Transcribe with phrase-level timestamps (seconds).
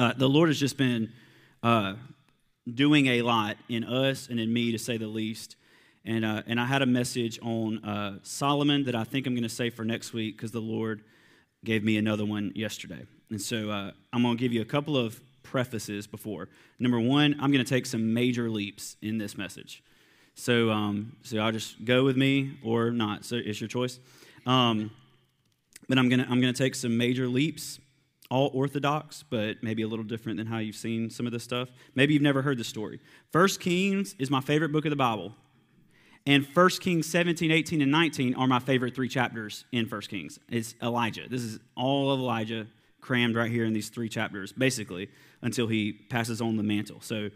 [0.00, 1.12] Uh, the Lord has just been
[1.62, 1.92] uh,
[2.72, 5.56] doing a lot in us and in me, to say the least.
[6.06, 9.42] And, uh, and I had a message on uh, Solomon that I think I'm going
[9.42, 11.02] to say for next week because the Lord
[11.66, 13.04] gave me another one yesterday.
[13.28, 16.48] And so uh, I'm going to give you a couple of prefaces before.
[16.78, 19.84] Number one, I'm going to take some major leaps in this message.
[20.34, 23.26] So, um, so I'll just go with me or not.
[23.26, 24.00] So it's your choice.
[24.46, 24.92] Um,
[25.90, 27.80] but I'm gonna I'm gonna take some major leaps,
[28.30, 31.68] all orthodox, but maybe a little different than how you've seen some of this stuff.
[31.94, 33.00] Maybe you've never heard the story.
[33.32, 35.34] First Kings is my favorite book of the Bible.
[36.26, 40.38] And 1 Kings 17, 18, and 19 are my favorite three chapters in 1 Kings.
[40.48, 41.28] It's Elijah.
[41.28, 42.66] This is all of Elijah
[43.00, 45.08] crammed right here in these three chapters, basically,
[45.42, 47.00] until he passes on the mantle.
[47.00, 47.30] So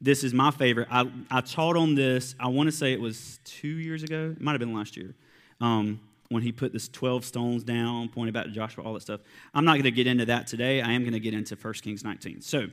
[0.00, 0.88] this is my favorite.
[0.90, 4.34] I, I taught on this, I want to say it was two years ago.
[4.36, 5.14] It might have been last year.
[5.60, 6.00] Um,
[6.32, 9.20] when he put this 12 stones down, pointed back to Joshua, all that stuff.
[9.54, 10.80] I'm not going to get into that today.
[10.80, 12.40] I am going to get into 1 Kings 19.
[12.40, 12.66] So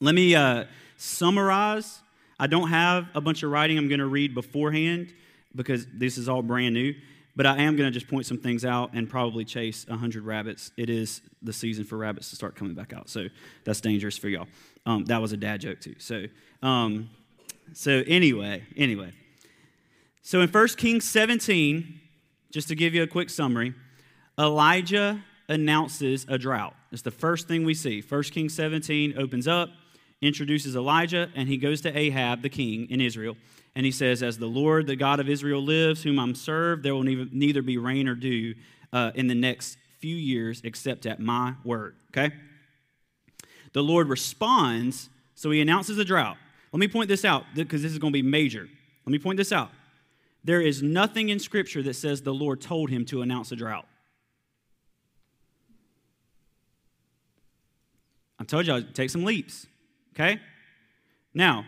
[0.00, 0.64] let me uh,
[0.96, 2.00] summarize.
[2.38, 5.14] I don't have a bunch of writing I'm going to read beforehand
[5.54, 6.94] because this is all brand new,
[7.34, 10.70] but I am going to just point some things out and probably chase 100 rabbits.
[10.76, 13.26] It is the season for rabbits to start coming back out, so
[13.64, 14.48] that's dangerous for y'all.
[14.84, 15.94] Um, that was a dad joke, too.
[15.98, 16.26] So,
[16.62, 17.08] um,
[17.72, 19.12] so anyway, anyway.
[20.22, 22.00] So in 1 Kings 17,
[22.56, 23.74] just to give you a quick summary,
[24.38, 26.74] Elijah announces a drought.
[26.90, 28.00] It's the first thing we see.
[28.00, 29.68] 1 Kings 17 opens up,
[30.22, 33.36] introduces Elijah, and he goes to Ahab, the king in Israel,
[33.74, 36.94] and he says, As the Lord, the God of Israel, lives, whom I'm served, there
[36.94, 38.54] will neither be rain or dew
[38.90, 41.94] uh, in the next few years except at my word.
[42.08, 42.34] Okay?
[43.74, 46.38] The Lord responds, so he announces a drought.
[46.72, 48.66] Let me point this out because this is going to be major.
[49.04, 49.68] Let me point this out.
[50.46, 53.88] There is nothing in Scripture that says the Lord told him to announce a drought.
[58.38, 59.66] I told I'd take some leaps,
[60.14, 60.40] okay?
[61.34, 61.64] Now,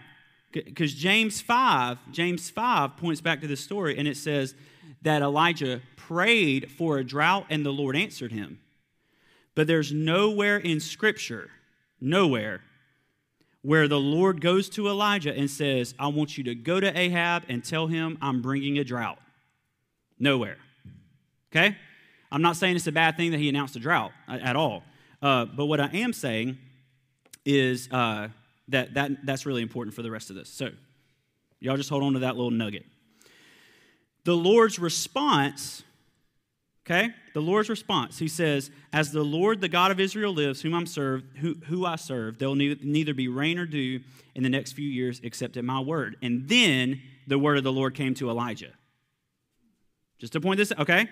[0.52, 4.54] because James 5, James 5 points back to this story and it says
[5.02, 8.60] that Elijah prayed for a drought and the Lord answered him.
[9.56, 11.50] But there's nowhere in Scripture,
[12.00, 12.62] nowhere,
[13.68, 17.42] where the Lord goes to Elijah and says, I want you to go to Ahab
[17.50, 19.18] and tell him I'm bringing a drought.
[20.18, 20.56] Nowhere.
[21.52, 21.76] Okay?
[22.32, 24.84] I'm not saying it's a bad thing that he announced a drought at all.
[25.20, 26.56] Uh, but what I am saying
[27.44, 28.28] is uh,
[28.68, 30.48] that, that that's really important for the rest of this.
[30.48, 30.70] So,
[31.60, 32.86] y'all just hold on to that little nugget.
[34.24, 35.82] The Lord's response
[36.90, 37.10] Okay?
[37.34, 38.18] The Lord's response.
[38.18, 41.84] He says, As the Lord, the God of Israel, lives, whom I'm served, who, who
[41.84, 44.00] I serve, there will neither be rain or dew
[44.34, 46.16] in the next few years except at my word.
[46.22, 48.72] And then the word of the Lord came to Elijah.
[50.18, 51.08] Just to point this, out, okay?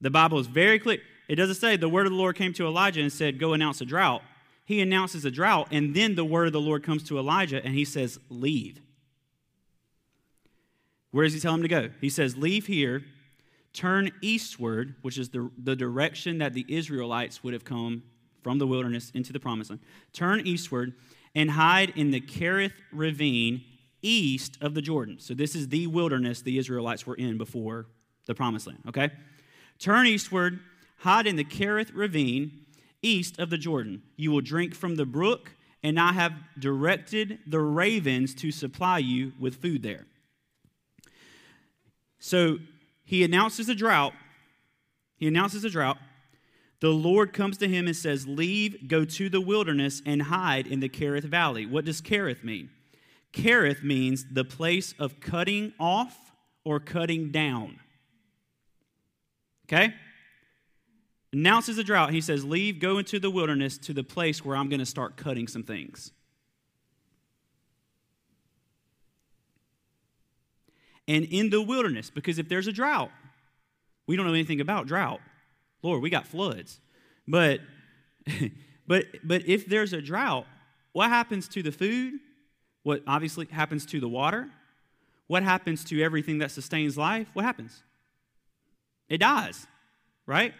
[0.00, 0.98] The Bible is very clear.
[1.28, 3.80] It doesn't say the word of the Lord came to Elijah and said, Go announce
[3.80, 4.22] a drought.
[4.64, 7.74] He announces a drought, and then the word of the Lord comes to Elijah and
[7.74, 8.80] he says, Leave.
[11.12, 11.90] Where does he tell him to go?
[12.00, 13.04] He says, Leave here
[13.72, 18.02] Turn eastward, which is the, the direction that the Israelites would have come
[18.42, 19.80] from the wilderness into the promised land.
[20.12, 20.92] Turn eastward
[21.34, 23.64] and hide in the Kerith ravine
[24.02, 25.18] east of the Jordan.
[25.18, 27.86] So, this is the wilderness the Israelites were in before
[28.26, 29.10] the promised land, okay?
[29.78, 30.60] Turn eastward,
[30.98, 32.66] hide in the Kerith ravine
[33.00, 34.02] east of the Jordan.
[34.16, 35.52] You will drink from the brook,
[35.82, 40.06] and I have directed the ravens to supply you with food there.
[42.18, 42.58] So,
[43.04, 44.14] he announces a drought.
[45.16, 45.98] He announces a drought.
[46.80, 50.80] The Lord comes to him and says, Leave, go to the wilderness, and hide in
[50.80, 51.64] the Kerith Valley.
[51.64, 52.70] What does Kerith mean?
[53.32, 56.32] Kerith means the place of cutting off
[56.64, 57.78] or cutting down.
[59.66, 59.94] Okay?
[61.32, 62.10] Announces a drought.
[62.10, 65.16] He says, Leave, go into the wilderness to the place where I'm going to start
[65.16, 66.12] cutting some things.
[71.08, 72.10] And in the wilderness.
[72.10, 73.10] Because if there's a drought,
[74.06, 75.20] we don't know anything about drought.
[75.82, 76.80] Lord, we got floods.
[77.26, 77.60] But
[78.86, 80.46] but but if there's a drought,
[80.92, 82.14] what happens to the food?
[82.82, 84.48] What obviously happens to the water?
[85.26, 87.28] What happens to everything that sustains life?
[87.32, 87.82] What happens?
[89.08, 89.66] It dies,
[90.26, 90.52] right?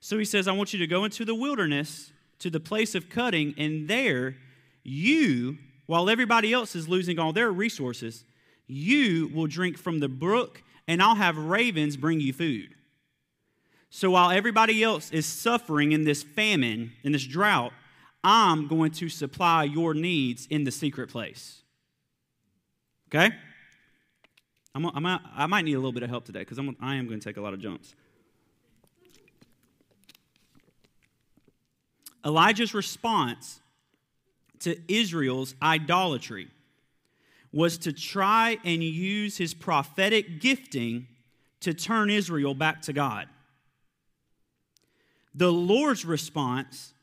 [0.00, 3.08] So he says, I want you to go into the wilderness to the place of
[3.08, 4.36] cutting, and there
[4.84, 8.24] you, while everybody else is losing all their resources,
[8.68, 12.74] you will drink from the brook, and I'll have ravens bring you food.
[13.90, 17.72] So while everybody else is suffering in this famine, in this drought,
[18.22, 21.62] I'm going to supply your needs in the secret place.
[23.08, 23.34] Okay?
[24.74, 27.18] I'm, I'm, i might need a little bit of help today because I am going
[27.18, 27.94] to take a lot of jumps.
[32.24, 33.60] Elijah's response
[34.60, 36.48] to Israel's idolatry
[37.52, 41.06] was to try and use his prophetic gifting
[41.60, 43.28] to turn Israel back to God.
[45.34, 46.94] The Lord's response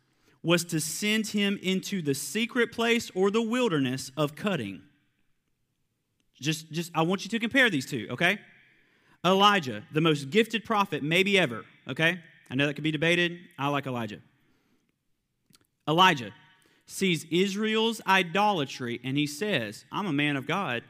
[0.44, 4.82] was to send him into the secret place or the wilderness of cutting.
[6.40, 8.38] Just, just I want you to compare these two, okay?
[9.26, 12.20] Elijah, the most gifted prophet maybe ever, okay?
[12.50, 13.40] I know that could be debated.
[13.58, 14.20] I like Elijah.
[15.88, 16.32] Elijah
[16.86, 20.84] sees Israel's idolatry and he says, I'm a man of God.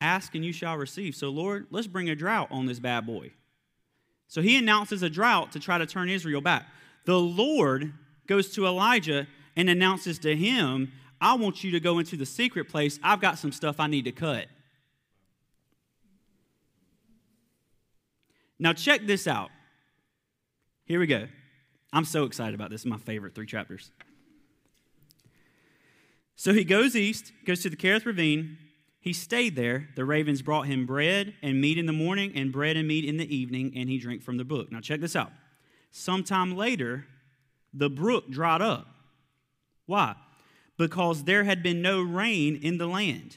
[0.00, 1.14] Ask and you shall receive.
[1.14, 3.32] So, Lord, let's bring a drought on this bad boy.
[4.28, 6.66] So he announces a drought to try to turn Israel back.
[7.04, 7.92] The Lord
[8.26, 9.26] goes to Elijah
[9.56, 12.98] and announces to him, I want you to go into the secret place.
[13.02, 14.46] I've got some stuff I need to cut.
[18.58, 19.50] Now, check this out.
[20.86, 21.26] Here we go.
[21.92, 22.82] I'm so excited about this.
[22.82, 23.90] This is my favorite three chapters.
[26.36, 28.58] So he goes east, goes to the Kerith Ravine.
[29.00, 29.88] He stayed there.
[29.96, 33.18] The ravens brought him bread and meat in the morning, and bread and meat in
[33.18, 34.72] the evening, and he drank from the brook.
[34.72, 35.30] Now, check this out.
[35.90, 37.06] Sometime later,
[37.72, 38.86] the brook dried up.
[39.86, 40.16] Why?
[40.76, 43.36] Because there had been no rain in the land.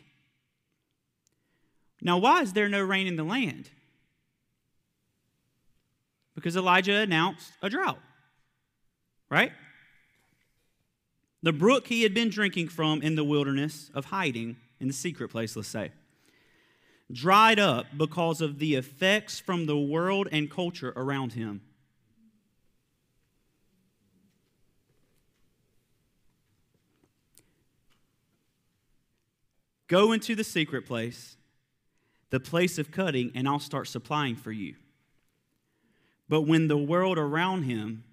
[2.02, 3.70] Now, why is there no rain in the land?
[6.36, 8.00] Because Elijah announced a drought,
[9.30, 9.52] right?
[11.44, 15.30] The brook he had been drinking from in the wilderness of hiding, in the secret
[15.30, 15.92] place, let's say,
[17.12, 21.62] dried up because of the effects from the world and culture around him.
[29.88, 31.38] Go into the secret place,
[32.30, 34.76] the place of cutting, and I'll start supplying for you.
[36.28, 38.04] But when the world around him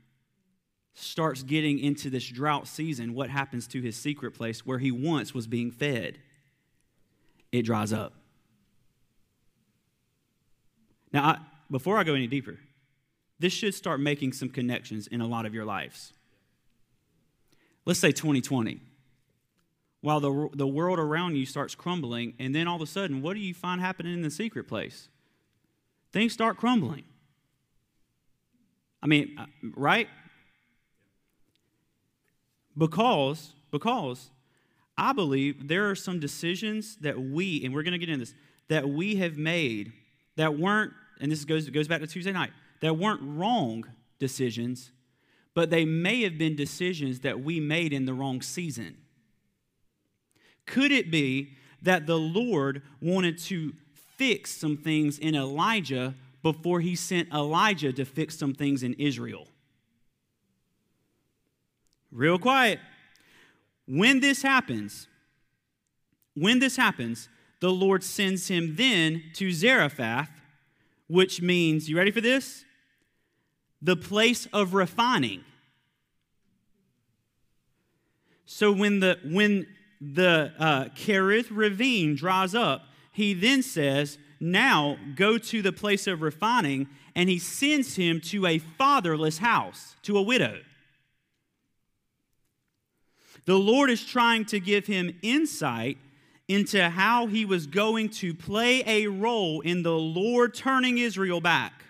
[0.95, 5.35] starts getting into this drought season, what happens to his secret place where he once
[5.35, 6.19] was being fed?
[7.53, 8.15] It dries up.
[11.13, 11.39] Now, I,
[11.71, 12.59] before I go any deeper,
[13.39, 16.13] this should start making some connections in a lot of your lives.
[17.85, 18.81] Let's say 2020
[20.05, 23.33] while the, the world around you starts crumbling, and then all of a sudden, what
[23.33, 25.09] do you find happening in the secret place?
[26.13, 27.05] Things start crumbling.
[29.03, 30.09] I mean, uh, right?
[32.77, 34.31] Because, because
[34.97, 38.35] I believe there are some decisions that we, and we're going to get into this,
[38.69, 39.93] that we have made
[40.37, 42.51] that weren't, and this goes, goes back to Tuesday night,
[42.81, 43.85] that weren't wrong
[44.19, 44.91] decisions,
[45.55, 48.97] but they may have been decisions that we made in the wrong season.
[50.67, 53.73] Could it be that the Lord wanted to
[54.17, 59.49] fix some things in Elijah before he sent Elijah to fix some things in Israel?
[62.15, 62.79] Real quiet.
[63.87, 65.09] When this happens,
[66.35, 67.29] when this happens,
[67.61, 70.31] the Lord sends him then to Zarephath,
[71.09, 72.65] which means, you ready for this?
[73.83, 75.45] The place of refining.
[78.47, 79.67] So when the when
[80.01, 86.23] the uh, Kerith ravine dries up, he then says, Now go to the place of
[86.23, 90.61] refining, and he sends him to a fatherless house, to a widow.
[93.47, 95.99] The Lord is trying to give him insight
[96.49, 101.85] into how he was going to play a role in the Lord turning Israel back.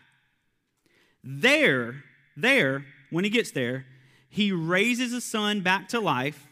[1.22, 2.04] There,
[2.36, 3.86] there, when he gets there,
[4.28, 6.46] he raises a son back to life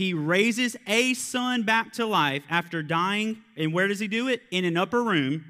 [0.00, 3.42] he raises a son back to life after dying.
[3.54, 4.40] And where does he do it?
[4.50, 5.44] In an upper room.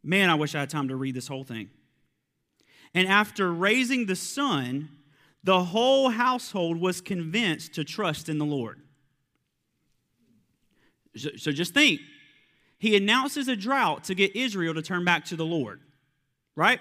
[0.00, 1.68] Man, I wish I had time to read this whole thing.
[2.94, 4.90] And after raising the son,
[5.44, 8.80] the whole household was convinced to trust in the Lord.
[11.14, 12.00] So just think.
[12.78, 15.80] He announces a drought to get Israel to turn back to the Lord,
[16.56, 16.80] right?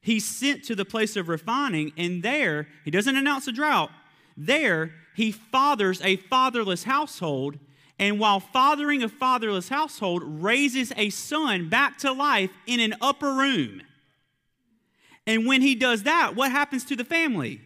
[0.00, 3.90] He's sent to the place of refining, and there, he doesn't announce a drought.
[4.36, 7.58] There, he fathers a fatherless household,
[7.98, 13.34] and while fathering a fatherless household, raises a son back to life in an upper
[13.34, 13.82] room.
[15.28, 17.60] And when he does that, what happens to the family?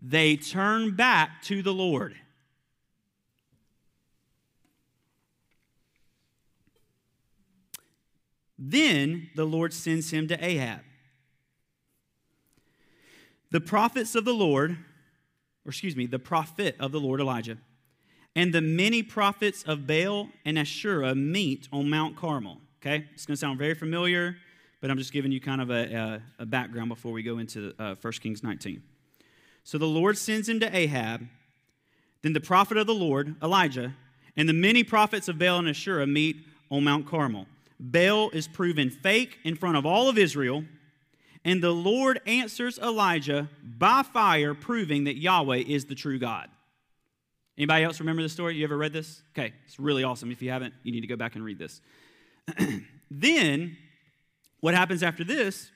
[0.00, 2.14] They turn back to the Lord.
[8.56, 10.80] Then the Lord sends him to Ahab.
[13.50, 14.78] The prophets of the Lord
[15.68, 17.58] or excuse me, the prophet of the Lord Elijah.
[18.34, 22.62] And the many prophets of Baal and Asherah meet on Mount Carmel.
[22.80, 24.36] Okay, it's going to sound very familiar,
[24.80, 27.74] but I'm just giving you kind of a, a, a background before we go into
[27.78, 28.82] uh, 1 Kings 19.
[29.64, 31.26] So the Lord sends him to Ahab.
[32.22, 33.94] Then the prophet of the Lord, Elijah,
[34.36, 36.36] and the many prophets of Baal and Asherah meet
[36.70, 37.46] on Mount Carmel.
[37.78, 40.64] Baal is proven fake in front of all of Israel,
[41.44, 46.48] and the Lord answers Elijah by fire, proving that Yahweh is the true God.
[47.56, 48.56] Anybody else remember this story?
[48.56, 49.22] You ever read this?
[49.32, 50.30] Okay, it's really awesome.
[50.30, 51.80] If you haven't, you need to go back and read this.
[53.10, 53.76] then,
[54.60, 55.70] what happens after this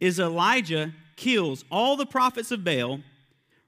[0.00, 3.00] is Elijah kills all the prophets of Baal,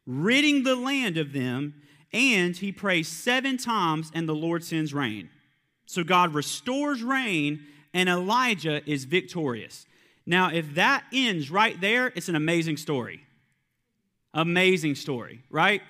[0.07, 1.75] ridding the land of them,
[2.13, 5.31] and he prays seven times, and the Lord sends rain.
[5.87, 9.87] So God restores rain, and Elijah is victorious.
[10.27, 13.21] Now, if that ends right there, it's an amazing story.
[14.33, 15.83] Amazing story, right?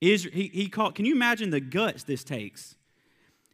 [0.00, 2.76] Is he, he called, can you imagine the guts this takes?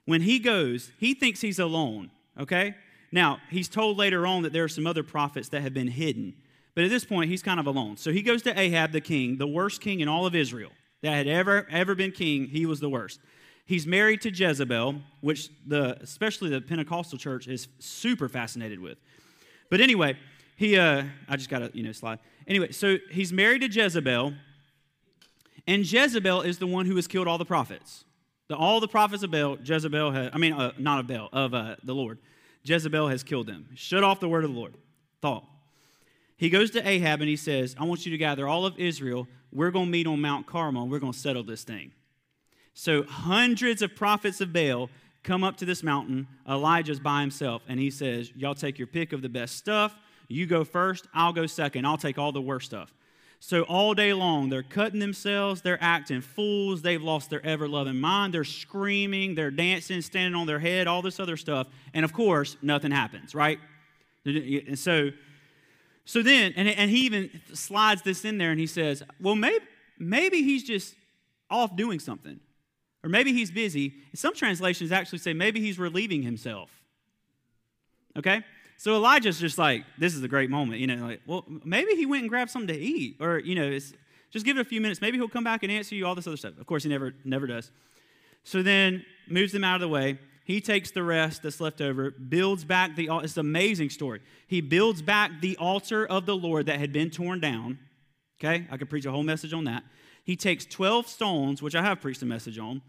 [0.05, 2.77] When he goes, he thinks he's alone, okay?
[3.13, 6.35] Now, he's told later on that there are some other prophets that have been hidden.
[6.75, 7.97] But at this point, he's kind of alone.
[7.97, 10.71] So he goes to Ahab the king, the worst king in all of Israel
[11.03, 12.47] that had ever, ever been king.
[12.47, 13.21] He was the worst.
[13.65, 18.99] He's married to Jezebel, which the, especially the Pentecostal church is super fascinated with.
[19.71, 20.17] But anyway,
[20.57, 22.19] he, uh, I just got to, you know, slide.
[22.47, 24.35] Anyway, so he's married to Jezebel,
[25.67, 28.05] and Jezebel is the one who has killed all the prophets.
[28.49, 31.53] The, all the prophets of Baal, Jezebel has, I mean, uh, not of Baal, of
[31.53, 32.19] uh, the Lord.
[32.69, 33.69] Jezebel has killed them.
[33.75, 34.75] Shut off the word of the Lord.
[35.23, 35.45] Thought.
[36.37, 39.27] He goes to Ahab and he says, I want you to gather all of Israel.
[39.53, 41.93] We're going to meet on Mount Carmel and we're going to settle this thing.
[42.75, 44.91] So hundreds of prophets of Baal
[45.23, 46.27] come up to this mountain.
[46.49, 49.97] Elijah's by himself and he says, Y'all take your pick of the best stuff.
[50.29, 51.87] You go first, I'll go second.
[51.87, 52.93] I'll take all the worst stuff.
[53.39, 58.01] So all day long, they're cutting themselves, they're acting fools, they've lost their ever loving
[58.01, 61.69] mind, they're screaming, they're dancing, standing on their head, all this other stuff.
[61.95, 63.59] And of course, nothing happens, right?
[64.25, 65.11] And so,
[66.05, 69.65] so then, and, and he even slides this in there and he says, well, maybe,
[69.99, 70.95] maybe he's just
[71.51, 72.41] off doing something.
[73.05, 73.95] Or maybe he's busy.
[74.15, 76.71] Some translations actually say maybe he's relieving himself.
[78.17, 78.43] Okay?
[78.79, 80.81] So Elijah's just like, this is a great moment.
[80.81, 83.17] You know, like, well, maybe he went and grabbed something to eat.
[83.21, 83.71] Or, you know,
[84.31, 85.01] just give it a few minutes.
[85.01, 86.59] Maybe he'll come back and answer you, all this other stuff.
[86.59, 87.71] Of course, he never, never does.
[88.45, 90.19] So then moves them out of the way.
[90.45, 94.21] He takes the rest that's left over, builds back the it's an amazing story.
[94.47, 97.81] He builds back the altar of the Lord that had been torn down.
[98.39, 98.67] Okay?
[98.71, 99.83] I could preach a whole message on that.
[100.23, 102.83] He takes 12 stones, which I have preached a message on,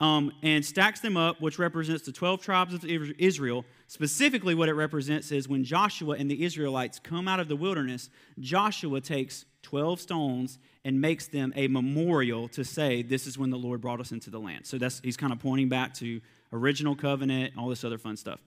[0.00, 3.64] um, and stacks them up, which represents the 12 tribes of Israel.
[3.86, 8.10] Specifically, what it represents is when Joshua and the Israelites come out of the wilderness,
[8.40, 13.56] Joshua takes 12 stones and makes them a memorial to say, This is when the
[13.56, 14.66] Lord brought us into the land.
[14.66, 16.20] So that's, he's kind of pointing back to
[16.52, 18.40] original covenant, all this other fun stuff.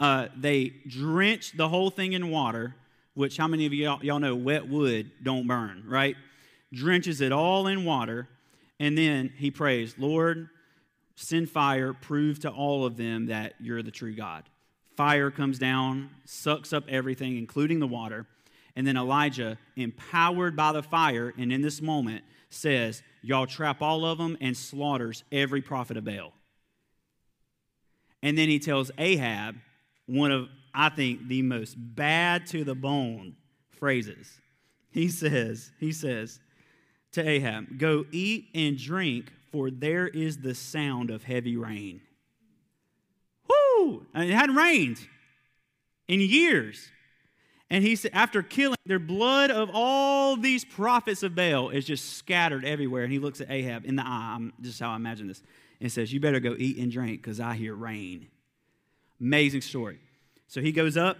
[0.00, 2.74] Uh, they drench the whole thing in water,
[3.14, 6.16] which how many of y'all, y'all know wet wood don't burn, right?
[6.72, 8.28] Drenches it all in water
[8.80, 10.48] and then he prays, Lord,
[11.16, 14.44] send fire, prove to all of them that you're the true God.
[14.96, 18.26] Fire comes down, sucks up everything, including the water.
[18.76, 24.04] And then Elijah, empowered by the fire, and in this moment, says, Y'all trap all
[24.04, 26.32] of them and slaughters every prophet of Baal.
[28.22, 29.56] And then he tells Ahab
[30.06, 33.36] one of, I think, the most bad to the bone
[33.70, 34.40] phrases.
[34.90, 36.40] He says, he says,
[37.12, 42.00] to Ahab, Go eat and drink, for there is the sound of heavy rain.
[43.48, 44.06] Whoo!
[44.14, 44.98] It hadn't rained
[46.06, 46.90] in years.
[47.70, 52.16] And he said, after killing their blood of all these prophets of Baal is just
[52.16, 53.04] scattered everywhere.
[53.04, 54.34] And he looks at Ahab in the eye.
[54.36, 55.42] I'm, just how I imagine this.
[55.80, 58.28] And says, You better go eat and drink because I hear rain.
[59.20, 59.98] Amazing story.
[60.46, 61.18] So he goes up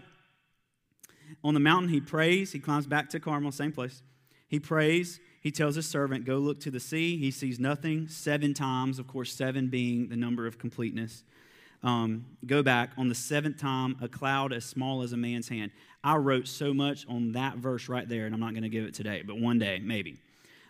[1.44, 1.90] on the mountain.
[1.90, 2.52] He prays.
[2.52, 4.02] He climbs back to Carmel, same place.
[4.48, 5.20] He prays.
[5.40, 7.16] He tells his servant, Go look to the sea.
[7.16, 11.22] He sees nothing seven times, of course, seven being the number of completeness.
[11.82, 12.90] Um, go back.
[12.98, 15.70] On the seventh time, a cloud as small as a man's hand.
[16.02, 18.84] I wrote so much on that verse right there, and I'm not going to give
[18.84, 20.18] it today, but one day, maybe.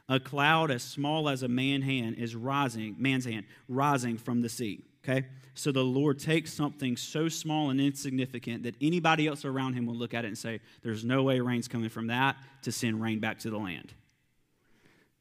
[0.08, 4.48] A cloud as small as a man's hand is rising, man's hand, rising from the
[4.48, 4.82] sea.
[5.04, 5.26] Okay?
[5.54, 9.94] So the Lord takes something so small and insignificant that anybody else around him will
[9.94, 13.18] look at it and say, There's no way rain's coming from that to send rain
[13.18, 13.92] back to the land.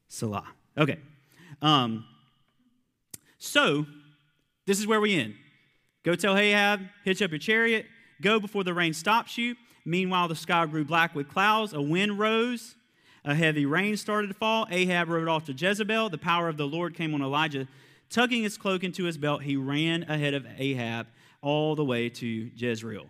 [0.08, 0.46] Selah.
[0.76, 0.98] Okay.
[1.62, 2.04] Um,
[3.38, 3.86] so,
[4.66, 5.34] this is where we end.
[6.02, 7.86] Go tell Ahab, hitch up your chariot,
[8.20, 9.56] go before the rain stops you.
[9.84, 12.74] Meanwhile, the sky grew black with clouds, a wind rose,
[13.24, 14.66] a heavy rain started to fall.
[14.70, 16.08] Ahab rode off to Jezebel.
[16.10, 17.66] The power of the Lord came on Elijah.
[18.10, 21.08] Tugging his cloak into his belt, he ran ahead of Ahab
[21.42, 23.06] all the way to Jezreel.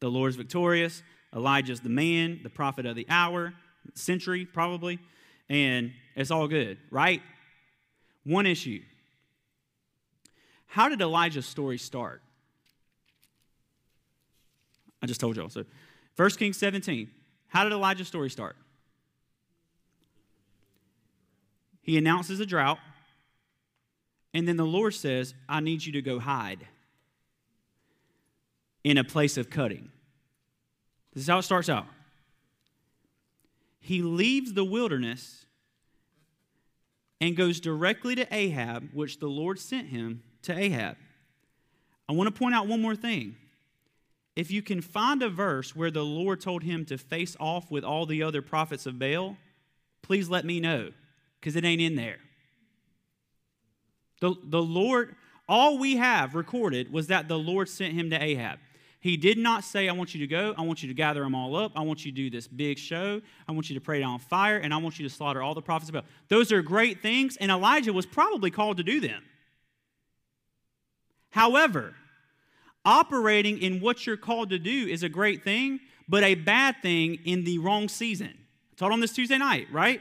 [0.00, 1.02] The Lord's victorious.
[1.34, 3.52] Elijah's the man, the prophet of the hour.
[3.94, 4.98] century probably,
[5.54, 7.22] and it's all good, right?
[8.24, 8.82] One issue.
[10.66, 12.22] How did Elijah's story start?
[15.00, 15.48] I just told y'all.
[15.48, 15.64] So,
[16.16, 17.08] 1 Kings 17.
[17.46, 18.56] How did Elijah's story start?
[21.82, 22.78] He announces a drought,
[24.32, 26.66] and then the Lord says, I need you to go hide
[28.82, 29.92] in a place of cutting.
[31.12, 31.86] This is how it starts out.
[33.84, 35.44] He leaves the wilderness
[37.20, 40.96] and goes directly to Ahab, which the Lord sent him to Ahab.
[42.08, 43.36] I want to point out one more thing.
[44.36, 47.84] If you can find a verse where the Lord told him to face off with
[47.84, 49.36] all the other prophets of Baal,
[50.00, 50.90] please let me know
[51.38, 52.20] because it ain't in there.
[54.22, 55.14] The, the Lord,
[55.46, 58.60] all we have recorded was that the Lord sent him to Ahab.
[59.04, 61.34] He did not say, I want you to go, I want you to gather them
[61.34, 64.00] all up, I want you to do this big show, I want you to pray
[64.00, 66.04] down fire, and I want you to slaughter all the prophets of Baal.
[66.28, 69.22] Those are great things, and Elijah was probably called to do them.
[71.32, 71.94] However,
[72.82, 77.18] operating in what you're called to do is a great thing, but a bad thing
[77.26, 78.32] in the wrong season.
[78.32, 80.00] I taught on this Tuesday night, right?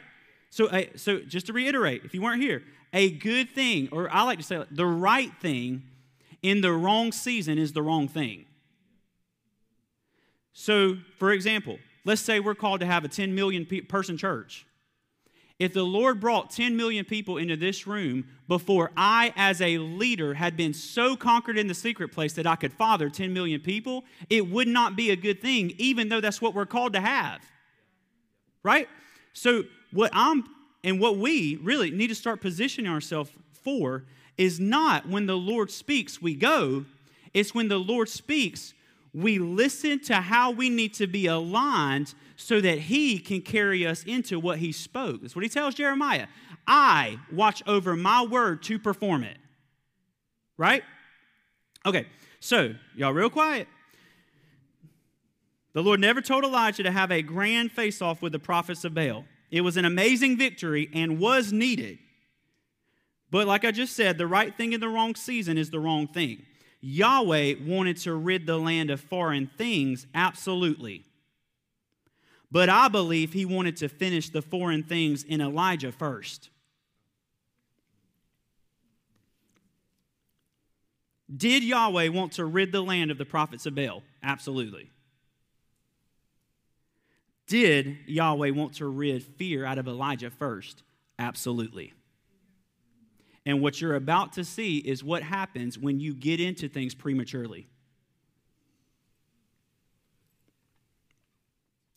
[0.49, 4.23] So, uh, so just to reiterate, if you weren't here, a good thing, or I
[4.23, 5.83] like to say the right thing
[6.41, 8.45] in the wrong season is the wrong thing.
[10.53, 14.65] So, for example, let's say we're called to have a 10 million person church.
[15.59, 20.33] If the Lord brought 10 million people into this room before I, as a leader,
[20.33, 24.03] had been so conquered in the secret place that I could father 10 million people,
[24.29, 27.41] it would not be a good thing, even though that's what we're called to have.
[28.63, 28.87] Right?
[29.33, 30.43] So, what I'm
[30.83, 34.03] and what we really need to start positioning ourselves for
[34.37, 36.85] is not when the Lord speaks, we go.
[37.33, 38.73] It's when the Lord speaks,
[39.13, 44.03] we listen to how we need to be aligned so that He can carry us
[44.03, 45.21] into what He spoke.
[45.21, 46.27] That's what He tells Jeremiah.
[46.67, 49.37] I watch over my word to perform it.
[50.57, 50.83] Right?
[51.85, 52.07] Okay,
[52.39, 53.67] so, y'all, real quiet.
[55.73, 58.93] The Lord never told Elijah to have a grand face off with the prophets of
[58.93, 59.25] Baal.
[59.51, 61.99] It was an amazing victory and was needed.
[63.31, 66.07] But like I just said, the right thing in the wrong season is the wrong
[66.07, 66.43] thing.
[66.85, 71.05] Yahweh wanted to rid the land of foreign things, absolutely.
[72.51, 76.49] But I believe he wanted to finish the foreign things in Elijah first.
[81.35, 84.03] Did Yahweh want to rid the land of the prophets of Baal?
[84.21, 84.89] Absolutely.
[87.47, 90.83] Did Yahweh want to rid fear out of Elijah first?
[91.17, 91.93] Absolutely.
[93.45, 97.67] And what you're about to see is what happens when you get into things prematurely.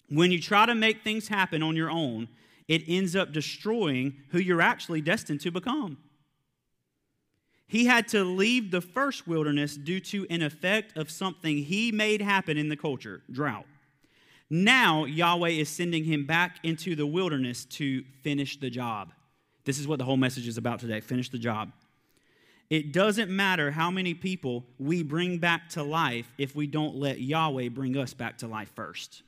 [0.09, 2.29] When you try to make things happen on your own,
[2.69, 5.99] it ends up destroying who you're actually destined to become.
[7.69, 12.23] He had to leave the first wilderness due to an effect of something he made
[12.23, 13.67] happen in the culture drought.
[14.49, 19.13] Now, Yahweh is sending him back into the wilderness to finish the job.
[19.67, 21.73] This is what the whole message is about today finish the job.
[22.71, 27.21] It doesn't matter how many people we bring back to life if we don't let
[27.21, 29.23] Yahweh bring us back to life first.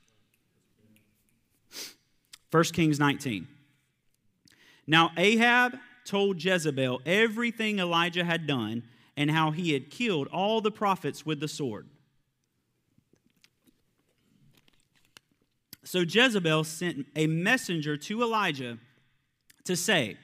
[2.51, 3.47] 1 Kings 19.
[4.87, 8.83] Now, Ahab told Jezebel everything Elijah had done
[9.15, 11.87] and how he had killed all the prophets with the sword.
[15.83, 18.77] So Jezebel sent a messenger to Elijah
[19.65, 20.17] to say,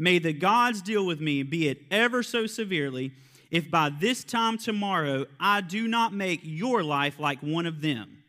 [0.00, 3.12] May the gods deal with me, be it ever so severely,
[3.50, 8.22] if by this time tomorrow I do not make your life like one of them.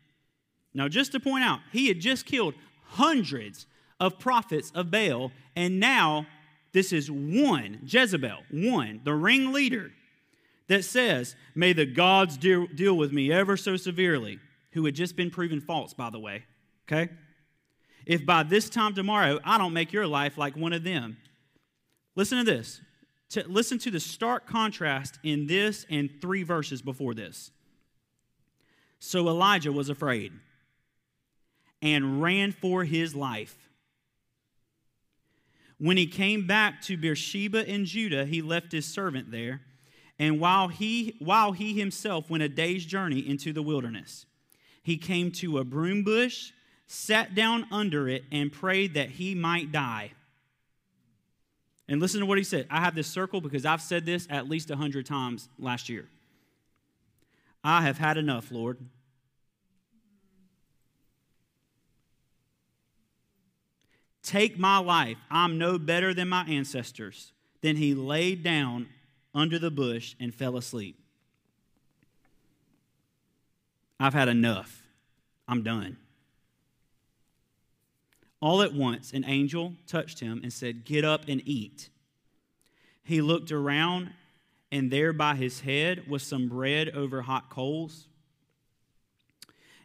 [0.74, 2.54] Now, just to point out, he had just killed
[2.90, 3.66] hundreds
[3.98, 6.26] of prophets of Baal, and now
[6.72, 9.92] this is one, Jezebel, one, the ringleader,
[10.68, 14.38] that says, May the gods deal, deal with me ever so severely,
[14.72, 16.44] who had just been proven false, by the way
[16.92, 17.12] okay?
[18.06, 21.16] If by this time tomorrow I don't make your life like one of them.
[22.14, 22.80] Listen to this.
[23.30, 27.50] To listen to the stark contrast in this and three verses before this.
[28.98, 30.32] So Elijah was afraid
[31.80, 33.56] and ran for his life.
[35.78, 39.62] When he came back to Beersheba in Judah, he left his servant there,
[40.18, 44.26] and while he, while he himself went a day's journey into the wilderness,
[44.82, 46.52] he came to a broom bush
[46.92, 50.12] sat down under it, and prayed that he might die.
[51.88, 52.66] And listen to what he said.
[52.70, 56.08] I have this circle because I've said this at least a hundred times last year.
[57.64, 58.78] I have had enough, Lord.
[64.22, 65.18] Take my life.
[65.30, 67.32] I'm no better than my ancestors.
[67.60, 68.88] Then he laid down
[69.34, 70.98] under the bush and fell asleep.
[73.98, 74.82] I've had enough.
[75.46, 75.96] I'm done.
[78.42, 81.90] All at once, an angel touched him and said, Get up and eat.
[83.04, 84.10] He looked around,
[84.72, 88.08] and there by his head was some bread over hot coals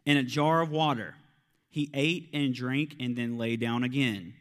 [0.08, 1.15] and a jar of water.
[1.70, 4.34] He ate and drank and then lay down again.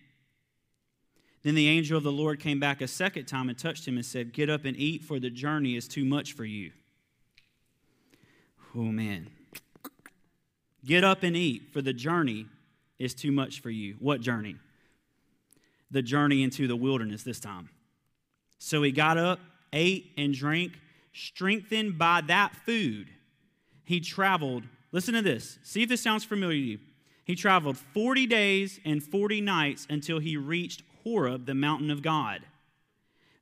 [1.43, 4.07] Then the angel of the Lord came back a second time and touched him and
[4.07, 6.73] said, Get up and eat, for the journey is too much for you.
[8.75, 9.29] Oh, man.
[10.85, 12.47] Get up and eat, for the journey
[12.99, 13.97] is too much for you.
[13.99, 14.57] What journey?
[15.91, 17.69] The journey into the wilderness this time.
[18.59, 19.39] So he got up,
[19.73, 20.79] ate, and drank,
[21.13, 23.09] strengthened by that food.
[23.85, 24.65] He traveled.
[24.93, 25.59] Listen to this.
[25.63, 26.79] See if this sounds familiar to you.
[27.25, 32.43] He traveled 40 days and 40 nights until he reached Horeb, the mountain of God.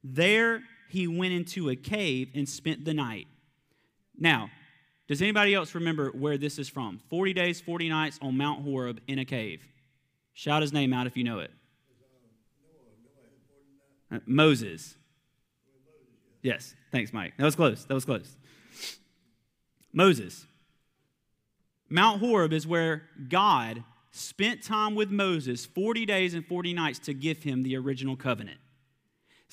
[0.02, 3.26] There he went into a cave and spent the night.
[4.18, 4.50] Now,
[5.06, 7.00] does anybody else remember where this is from?
[7.10, 9.62] 40 days, 40 nights on Mount Horeb in a cave.
[10.32, 11.50] Shout his name out if you know it.
[14.10, 14.96] Uh, Moses.
[16.42, 17.34] Yes, thanks, Mike.
[17.36, 17.84] That was close.
[17.84, 18.36] That was close.
[19.92, 20.46] Moses.
[21.88, 27.14] Mount Horeb is where God spent time with Moses 40 days and 40 nights to
[27.14, 28.58] give him the original covenant.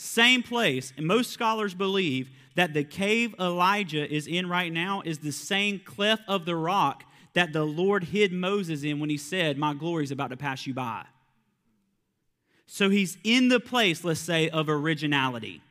[0.04, 5.20] Same place, and most scholars believe that the cave Elijah is in right now is
[5.20, 9.60] the same cleft of the rock that the Lord hid Moses in when he said,
[9.60, 11.06] My glory is about to pass you by.
[12.66, 15.62] So he's in the place, let's say, of originality.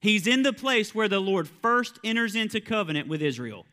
[0.00, 3.66] He's in the place where the Lord first enters into covenant with Israel.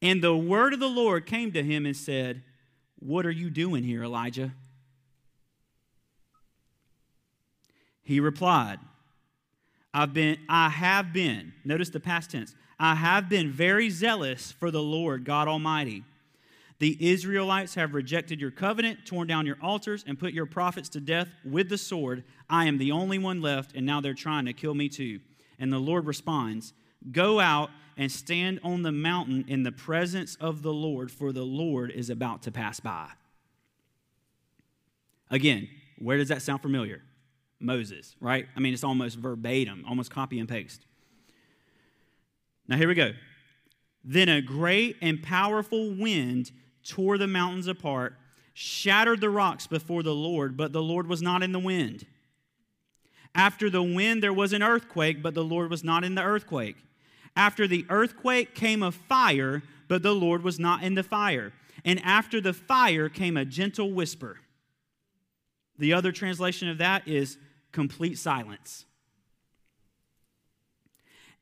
[0.00, 2.44] And the word of the Lord came to him and said,
[3.00, 4.52] What are you doing here, Elijah?
[8.06, 8.78] He replied,
[9.92, 14.70] I've been, I have been, notice the past tense, I have been very zealous for
[14.70, 16.04] the Lord God Almighty.
[16.78, 21.00] The Israelites have rejected your covenant, torn down your altars, and put your prophets to
[21.00, 22.22] death with the sword.
[22.48, 25.18] I am the only one left, and now they're trying to kill me too.
[25.58, 26.74] And the Lord responds,
[27.10, 31.42] Go out and stand on the mountain in the presence of the Lord, for the
[31.42, 33.08] Lord is about to pass by.
[35.28, 37.02] Again, where does that sound familiar?
[37.60, 38.46] Moses, right?
[38.54, 40.82] I mean, it's almost verbatim, almost copy and paste.
[42.68, 43.12] Now, here we go.
[44.04, 46.52] Then a great and powerful wind
[46.86, 48.14] tore the mountains apart,
[48.54, 52.06] shattered the rocks before the Lord, but the Lord was not in the wind.
[53.34, 56.76] After the wind, there was an earthquake, but the Lord was not in the earthquake.
[57.34, 61.52] After the earthquake came a fire, but the Lord was not in the fire.
[61.84, 64.38] And after the fire came a gentle whisper.
[65.78, 67.36] The other translation of that is
[67.72, 68.84] complete silence.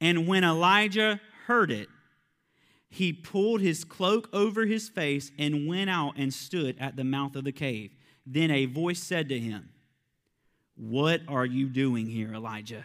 [0.01, 1.89] And when Elijah heard it,
[2.89, 7.35] he pulled his cloak over his face and went out and stood at the mouth
[7.35, 7.93] of the cave.
[8.25, 9.71] Then a voice said to him,
[10.77, 12.85] What are you doing here, Elijah?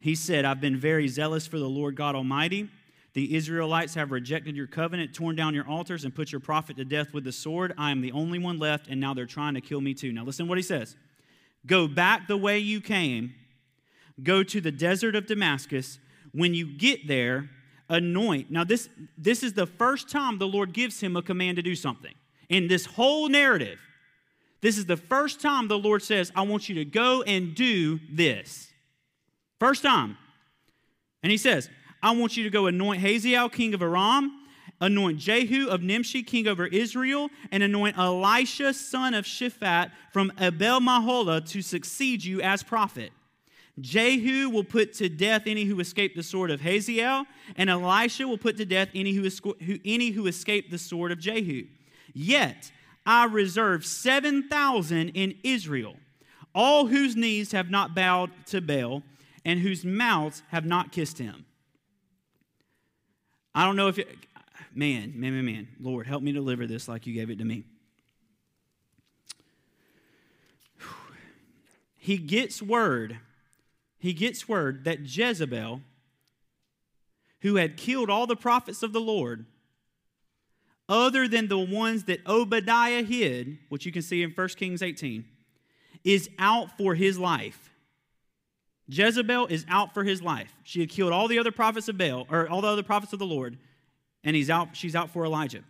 [0.00, 2.70] He said, I've been very zealous for the Lord God Almighty.
[3.14, 6.84] The Israelites have rejected your covenant, torn down your altars, and put your prophet to
[6.84, 7.72] death with the sword.
[7.78, 10.12] I am the only one left, and now they're trying to kill me too.
[10.12, 10.96] Now, listen to what he says
[11.66, 13.34] Go back the way you came,
[14.22, 15.98] go to the desert of Damascus.
[16.32, 17.48] When you get there,
[17.88, 18.50] anoint.
[18.50, 21.74] Now, this, this is the first time the Lord gives him a command to do
[21.74, 22.14] something.
[22.48, 23.80] In this whole narrative,
[24.60, 28.00] this is the first time the Lord says, I want you to go and do
[28.10, 28.68] this.
[29.58, 30.16] First time.
[31.22, 31.68] And he says,
[32.02, 34.32] I want you to go anoint Hazael, king of Aram,
[34.80, 40.80] anoint Jehu of Nimshi, king over Israel, and anoint Elisha, son of Shaphat, from Abel
[40.80, 43.12] Meholah to succeed you as prophet.
[43.80, 48.38] Jehu will put to death any who escape the sword of Hazael, and Elisha will
[48.38, 49.28] put to death any who,
[49.64, 51.66] who, any who escape the sword of Jehu.
[52.12, 52.72] Yet
[53.06, 55.96] I reserve 7,000 in Israel,
[56.54, 59.02] all whose knees have not bowed to Baal,
[59.44, 61.44] and whose mouths have not kissed him.
[63.58, 64.06] I don't know if, it,
[64.72, 67.64] man, man, man, man, Lord, help me deliver this like you gave it to me.
[71.96, 73.18] He gets word,
[73.98, 75.80] he gets word that Jezebel,
[77.40, 79.44] who had killed all the prophets of the Lord,
[80.88, 85.24] other than the ones that Obadiah hid, which you can see in 1 Kings 18,
[86.04, 87.67] is out for his life.
[88.88, 90.54] Jezebel is out for his life.
[90.64, 93.18] She had killed all the other prophets of Baal, or all the other prophets of
[93.18, 93.58] the Lord,
[94.24, 95.62] and he's out, she's out for Elijah.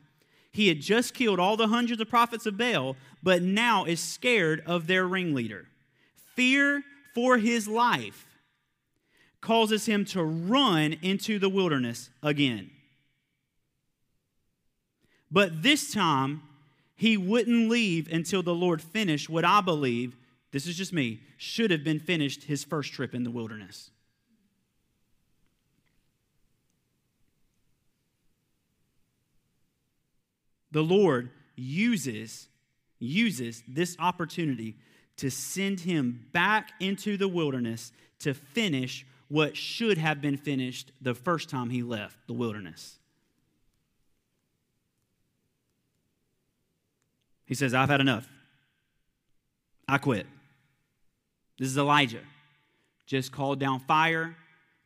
[0.53, 4.63] He had just killed all the hundreds of prophets of Baal, but now is scared
[4.67, 5.67] of their ringleader.
[6.35, 6.83] Fear
[7.15, 8.27] for his life
[9.41, 12.71] causes him to run into the wilderness again.
[15.31, 16.43] But this time,
[16.97, 20.17] he wouldn't leave until the Lord finished what I believe,
[20.51, 23.91] this is just me, should have been finished his first trip in the wilderness.
[30.71, 32.49] The Lord uses
[33.01, 34.77] uses this opportunity
[35.17, 41.15] to send him back into the wilderness to finish what should have been finished the
[41.15, 42.99] first time he left the wilderness.
[47.47, 48.29] He says, I've had enough.
[49.89, 50.27] I quit.
[51.59, 52.23] This is Elijah.
[53.07, 54.37] Just called down fire,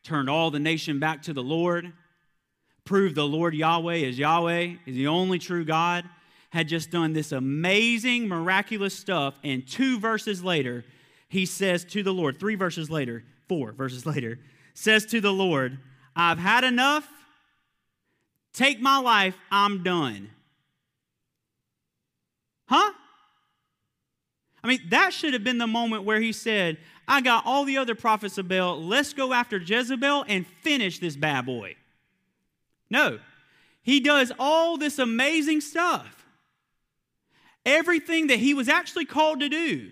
[0.02, 1.92] turned all the nation back to the Lord,
[2.84, 6.04] proved the Lord Yahweh is Yahweh, is the only true God,
[6.50, 9.34] had just done this amazing, miraculous stuff.
[9.42, 10.84] And two verses later,
[11.28, 14.38] he says to the Lord, three verses later, four verses later,
[14.74, 15.78] says to the Lord,
[16.14, 17.08] I've had enough.
[18.52, 19.34] Take my life.
[19.50, 20.30] I'm done.
[22.66, 22.92] Huh?
[24.62, 27.78] I mean, that should have been the moment where he said, I got all the
[27.78, 28.80] other prophets of Baal.
[28.80, 31.76] Let's go after Jezebel and finish this bad boy.
[32.88, 33.18] No.
[33.82, 36.24] He does all this amazing stuff.
[37.66, 39.90] Everything that he was actually called to do.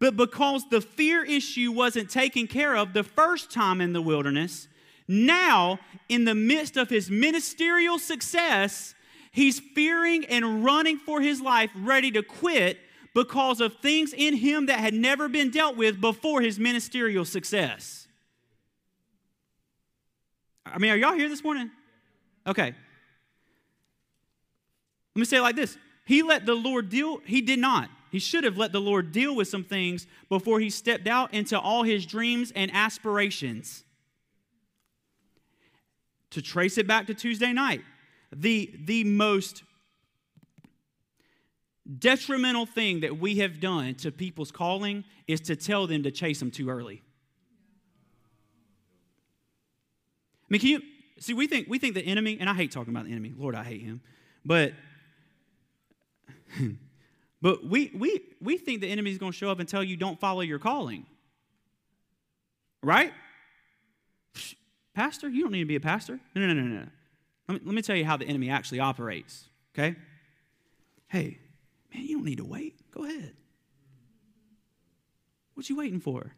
[0.00, 4.68] But because the fear issue wasn't taken care of the first time in the wilderness,
[5.08, 8.94] now, in the midst of his ministerial success,
[9.32, 12.78] he's fearing and running for his life, ready to quit
[13.14, 18.06] because of things in him that had never been dealt with before his ministerial success.
[20.64, 21.70] I mean, are y'all here this morning?
[22.46, 22.74] Okay.
[25.14, 27.90] Let me say it like this He let the Lord deal, he did not.
[28.10, 31.58] He should have let the Lord deal with some things before he stepped out into
[31.58, 33.84] all his dreams and aspirations.
[36.30, 37.82] To trace it back to Tuesday night,
[38.32, 39.62] the, the most
[41.88, 46.38] detrimental thing that we have done to people's calling is to tell them to chase
[46.38, 47.02] them too early.
[50.42, 50.82] I mean, can you
[51.18, 51.34] see?
[51.34, 53.34] We think we think the enemy, and I hate talking about the enemy.
[53.36, 54.00] Lord, I hate him,
[54.44, 54.72] but
[57.42, 59.96] but we we we think the enemy is going to show up and tell you
[59.96, 61.06] don't follow your calling,
[62.82, 63.12] right?
[64.94, 66.18] Pastor, you don't need to be a pastor.
[66.34, 66.86] No, no, no, no.
[67.48, 69.44] Let me, let me tell you how the enemy actually operates.
[69.72, 69.96] Okay?
[71.06, 71.38] Hey,
[71.92, 72.76] Man, you don't need to wait.
[72.90, 73.34] Go ahead.
[75.54, 76.32] What you waiting for?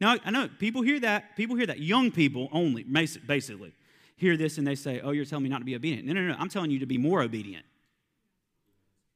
[0.00, 1.36] Now, I know people hear that.
[1.36, 1.80] People hear that.
[1.80, 3.72] Young people only, basically,
[4.16, 6.06] hear this and they say, Oh, you're telling me not to be obedient.
[6.06, 6.34] No, no, no.
[6.38, 7.64] I'm telling you to be more obedient.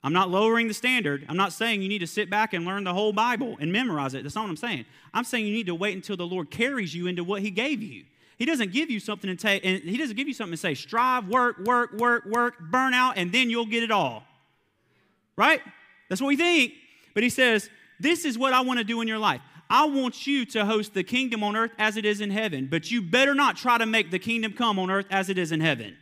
[0.03, 1.27] I'm not lowering the standard.
[1.29, 4.15] I'm not saying you need to sit back and learn the whole Bible and memorize
[4.15, 4.23] it.
[4.23, 4.87] That's not what I'm saying.
[5.13, 7.83] I'm saying you need to wait until the Lord carries you into what He gave
[7.83, 8.05] you.
[8.39, 10.75] He doesn't give you something and take, and He doesn't give you something and say,
[10.75, 14.23] strive, work, work, work, work, burn out, and then you'll get it all
[15.41, 15.63] right?
[16.09, 16.75] That's what we think.
[17.15, 19.41] But he says, This is what I want to do in your life.
[19.71, 22.91] I want you to host the kingdom on earth as it is in heaven, but
[22.91, 25.61] you better not try to make the kingdom come on earth as it is in
[25.61, 25.97] heaven.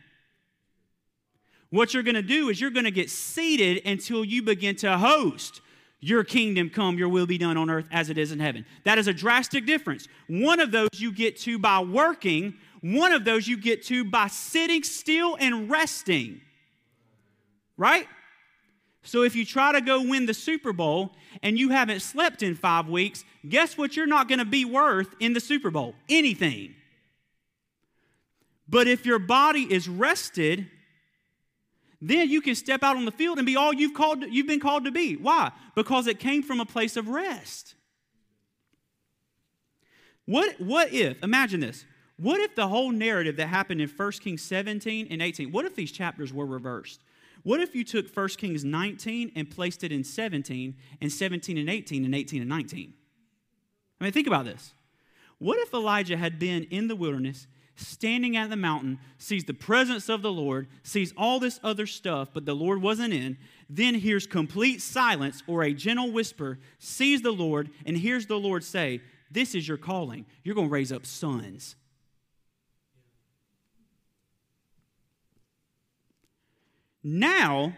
[1.69, 4.97] What you're going to do is you're going to get seated until you begin to
[4.97, 5.61] host
[6.01, 8.65] your kingdom come, your will be done on earth as it is in heaven.
[8.85, 10.07] That is a drastic difference.
[10.27, 14.27] One of those you get to by working, one of those you get to by
[14.27, 16.41] sitting still and resting.
[17.77, 18.07] Right?
[19.09, 22.53] So if you try to go win the Super Bowl and you haven't slept in
[22.53, 25.95] five weeks, guess what you're not going to be worth in the Super Bowl?
[26.07, 26.75] Anything.
[28.67, 30.67] But if your body is rested,
[31.99, 34.59] then you can step out on the field and be all you've, called, you've been
[34.59, 35.15] called to be.
[35.15, 35.51] Why?
[35.73, 37.73] Because it came from a place of rest.
[40.25, 41.83] What, what if, imagine this,
[42.17, 45.73] what if the whole narrative that happened in 1 Kings 17 and 18, what if
[45.73, 47.01] these chapters were reversed?
[47.43, 51.69] What if you took 1 Kings 19 and placed it in 17, and 17 and
[51.69, 52.93] 18, and 18 and 19?
[53.99, 54.73] I mean, think about this.
[55.37, 60.09] What if Elijah had been in the wilderness, standing at the mountain, sees the presence
[60.09, 63.37] of the Lord, sees all this other stuff, but the Lord wasn't in,
[63.69, 68.63] then hears complete silence or a gentle whisper, sees the Lord, and hears the Lord
[68.63, 70.25] say, This is your calling.
[70.43, 71.75] You're going to raise up sons.
[77.03, 77.73] Now,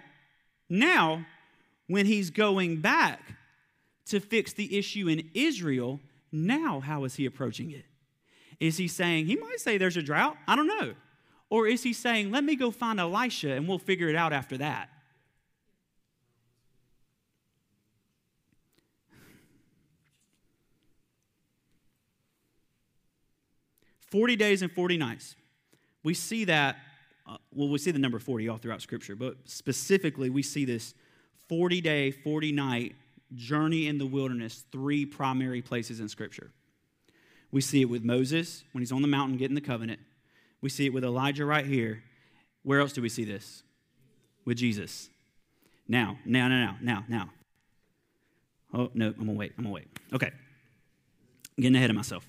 [0.69, 1.25] now,
[1.87, 3.19] when he's going back
[4.05, 5.99] to fix the issue in Israel,
[6.31, 7.85] now how is he approaching it?
[8.59, 10.37] Is he saying, he might say there's a drought?
[10.47, 10.93] I don't know.
[11.49, 14.57] Or is he saying, let me go find Elisha and we'll figure it out after
[14.57, 14.89] that?
[23.99, 25.35] Forty days and forty nights.
[26.03, 26.75] We see that,
[27.27, 30.93] uh, well, we see the number 40 all throughout Scripture, but specifically, we see this
[31.49, 32.95] 40 day, 40 night
[33.35, 36.51] journey in the wilderness, three primary places in Scripture.
[37.51, 39.99] We see it with Moses when he's on the mountain getting the covenant.
[40.61, 42.03] We see it with Elijah right here.
[42.63, 43.63] Where else do we see this?
[44.45, 45.09] With Jesus.
[45.87, 47.29] Now, now, now, now, now.
[48.73, 49.53] Oh, no, I'm gonna wait.
[49.57, 49.87] I'm gonna wait.
[50.13, 50.27] Okay.
[50.27, 52.27] I'm getting ahead of myself.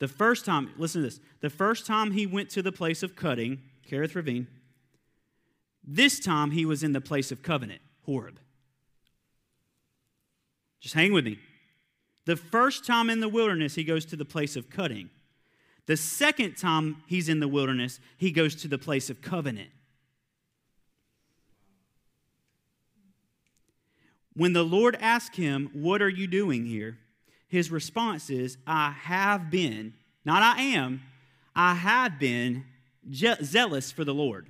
[0.00, 1.20] The first time, listen to this.
[1.40, 4.46] The first time he went to the place of cutting, Kerith Ravine,
[5.86, 8.38] this time he was in the place of covenant, Horeb.
[10.80, 11.38] Just hang with me.
[12.26, 15.10] The first time in the wilderness, he goes to the place of cutting.
[15.86, 19.70] The second time he's in the wilderness, he goes to the place of covenant.
[24.34, 26.98] When the Lord asked him, What are you doing here?
[27.46, 29.94] His response is, I have been,
[30.24, 31.02] not I am,
[31.54, 32.64] I have been
[33.08, 34.48] je- zealous for the Lord.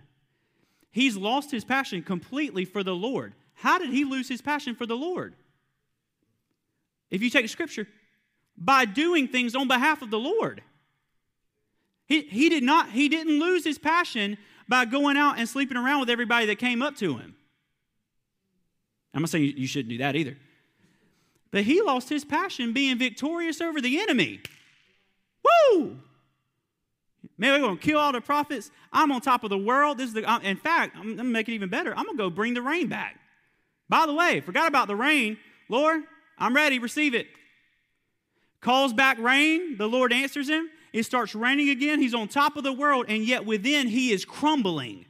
[0.91, 3.35] He's lost his passion completely for the Lord.
[3.55, 5.35] How did he lose his passion for the Lord?
[7.11, 7.87] If you take scripture,
[8.57, 10.63] by doing things on behalf of the Lord.
[12.07, 14.37] He, he, did not, he didn't lose his passion
[14.69, 17.35] by going out and sleeping around with everybody that came up to him.
[19.13, 20.37] I'm not saying you shouldn't do that either.
[21.51, 24.41] But he lost his passion being victorious over the enemy.
[25.45, 25.99] Woo!
[27.37, 28.71] Man, we're going to kill all the prophets.
[28.93, 29.99] I'm on top of the world.
[29.99, 31.91] This is the, in fact, I'm going to make it even better.
[31.91, 33.19] I'm going to go bring the rain back.
[33.89, 35.37] By the way, forgot about the rain.
[35.69, 36.03] Lord,
[36.39, 36.79] I'm ready.
[36.79, 37.27] Receive it.
[38.61, 39.77] Calls back rain.
[39.77, 40.71] The Lord answers him.
[40.93, 42.01] It starts raining again.
[42.01, 45.07] He's on top of the world, and yet within he is crumbling.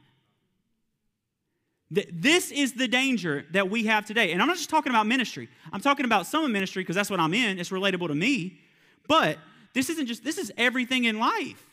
[1.91, 4.31] This is the danger that we have today.
[4.31, 5.47] And I'm not just talking about ministry.
[5.71, 7.59] I'm talking about some of ministry because that's what I'm in.
[7.59, 8.59] It's relatable to me.
[9.07, 9.37] But
[9.73, 11.63] this isn't just, this is everything in life.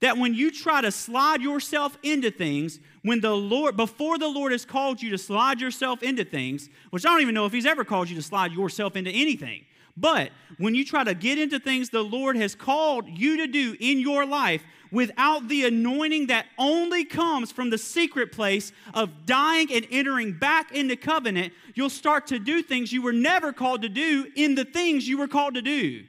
[0.00, 4.52] That when you try to slide yourself into things, when the Lord, before the Lord
[4.52, 7.66] has called you to slide yourself into things, which I don't even know if He's
[7.66, 9.64] ever called you to slide yourself into anything,
[9.96, 13.76] but when you try to get into things the Lord has called you to do
[13.78, 19.72] in your life without the anointing that only comes from the secret place of dying
[19.72, 23.88] and entering back into covenant, you'll start to do things you were never called to
[23.88, 26.04] do in the things you were called to do.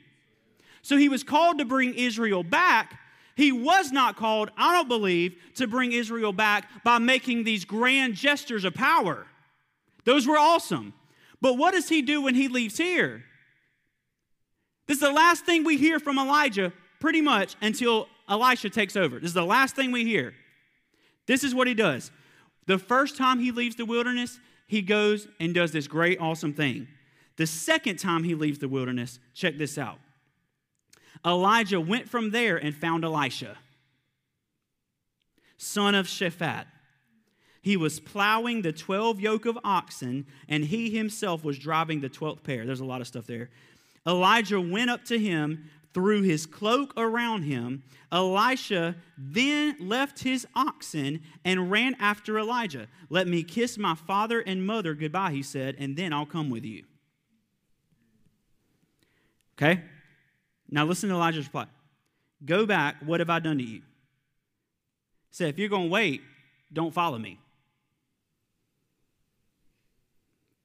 [0.84, 3.00] So he was called to bring Israel back.
[3.36, 8.16] He was not called, I don't believe, to bring Israel back by making these grand
[8.16, 9.28] gestures of power.
[10.06, 10.94] Those were awesome.
[11.42, 13.24] But what does he do when he leaves here?
[14.88, 19.20] This is the last thing we hear from Elijah, pretty much, until Elisha takes over.
[19.20, 20.34] This is the last thing we hear.
[21.28, 22.12] This is what he does.
[22.68, 26.88] The first time he leaves the wilderness, he goes and does this great, awesome thing.
[27.38, 30.00] The second time he leaves the wilderness, check this out.
[31.26, 33.58] Elijah went from there and found Elisha,
[35.58, 36.66] son of Shaphat.
[37.62, 42.44] He was plowing the 12 yoke of oxen, and he himself was driving the 12th
[42.44, 42.64] pair.
[42.64, 43.50] There's a lot of stuff there.
[44.06, 47.82] Elijah went up to him, threw his cloak around him.
[48.12, 52.88] Elisha then left his oxen and ran after Elijah.
[53.10, 56.66] Let me kiss my father and mother goodbye, he said, and then I'll come with
[56.66, 56.84] you.
[59.58, 59.82] Okay?
[60.70, 61.68] Now listen to Elijah's reply.
[62.44, 63.82] Go back, what have I done to you?
[65.32, 66.22] Say, if you're going to wait,
[66.72, 67.40] don't follow me.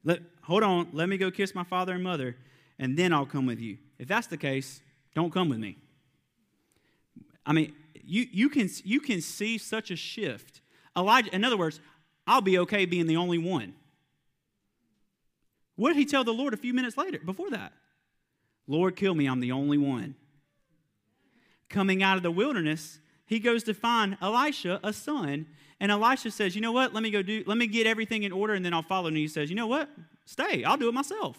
[0.03, 2.35] Let, hold on, let me go kiss my father and mother
[2.79, 3.77] and then I'll come with you.
[3.99, 4.81] If that's the case,
[5.13, 5.77] don't come with me.
[7.45, 10.61] I mean, you, you, can, you can see such a shift.
[10.97, 11.79] Elijah, in other words,
[12.25, 13.75] I'll be okay being the only one.
[15.75, 17.73] What did he tell the Lord a few minutes later, before that?
[18.71, 20.15] Lord, kill me, I'm the only one.
[21.69, 25.45] Coming out of the wilderness, he goes to find Elisha, a son,
[25.81, 26.93] and Elisha says, You know what?
[26.93, 29.07] Let me go do, let me get everything in order, and then I'll follow.
[29.07, 29.89] And he says, You know what?
[30.25, 31.37] Stay, I'll do it myself.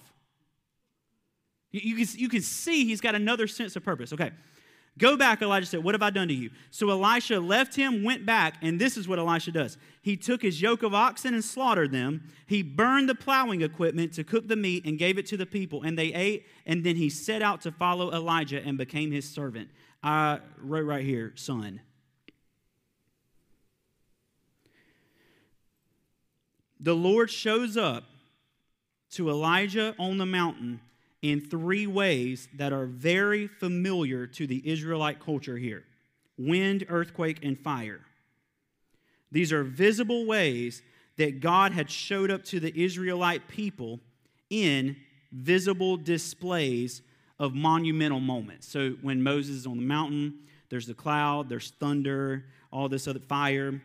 [1.71, 4.13] You, you, can, you can see he's got another sense of purpose.
[4.13, 4.31] Okay.
[4.99, 6.51] Go back, Elijah said, What have I done to you?
[6.71, 9.79] So Elisha left him, went back, and this is what Elisha does.
[10.03, 12.29] He took his yoke of oxen and slaughtered them.
[12.47, 15.83] He burned the plowing equipment to cook the meat and gave it to the people,
[15.83, 16.47] and they ate.
[16.67, 19.71] And then he set out to follow Elijah and became his servant.
[20.03, 21.81] I wrote right here, son.
[26.81, 28.05] The Lord shows up
[29.13, 30.81] to Elijah on the mountain
[31.23, 35.85] in three ways that are very familiar to the Israelite culture here.
[36.39, 38.01] wind, earthquake, and fire.
[39.31, 40.83] These are visible ways
[41.19, 44.01] that God had showed up to the Israelite people
[44.51, 44.97] in
[45.31, 47.03] visible displays
[47.39, 48.67] of monumental moments.
[48.67, 50.35] So when Moses is on the mountain,
[50.69, 53.81] there's the cloud, there's thunder, all this other fire.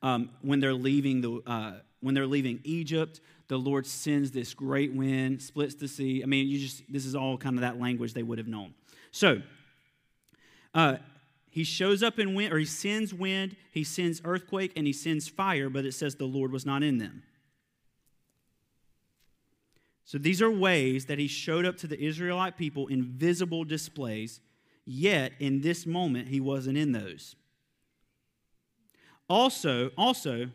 [0.00, 3.20] Um, when they're leaving the uh, when they're leaving Egypt,
[3.52, 6.22] the Lord sends this great wind, splits the sea.
[6.22, 8.72] I mean, you just this is all kind of that language they would have known.
[9.10, 9.42] So,
[10.72, 10.96] uh,
[11.50, 15.28] he shows up in wind, or he sends wind, he sends earthquake, and he sends
[15.28, 17.24] fire, but it says the Lord was not in them.
[20.06, 24.40] So these are ways that he showed up to the Israelite people in visible displays,
[24.86, 27.36] yet in this moment he wasn't in those.
[29.28, 30.48] Also, also,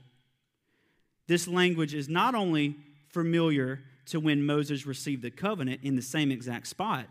[1.28, 2.78] this language is not only
[3.10, 7.08] familiar to when Moses received the covenant in the same exact spot.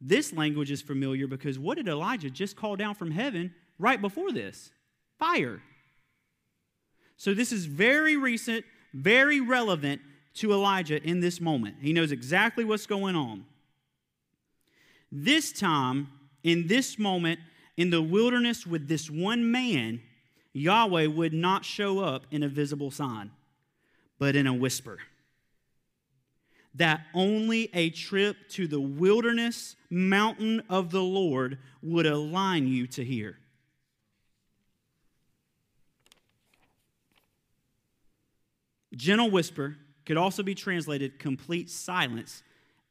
[0.00, 4.32] This language is familiar because what did Elijah just call down from heaven right before
[4.32, 4.70] this?
[5.18, 5.62] Fire.
[7.16, 10.00] So this is very recent, very relevant
[10.34, 11.76] to Elijah in this moment.
[11.80, 13.46] He knows exactly what's going on.
[15.10, 16.08] This time,
[16.42, 17.38] in this moment,
[17.76, 20.02] in the wilderness with this one man,
[20.52, 23.30] Yahweh would not show up in a visible sign,
[24.18, 24.98] but in a whisper.
[26.76, 33.04] That only a trip to the wilderness mountain of the Lord would align you to
[33.04, 33.38] hear.
[38.94, 42.42] Gentle whisper could also be translated complete silence,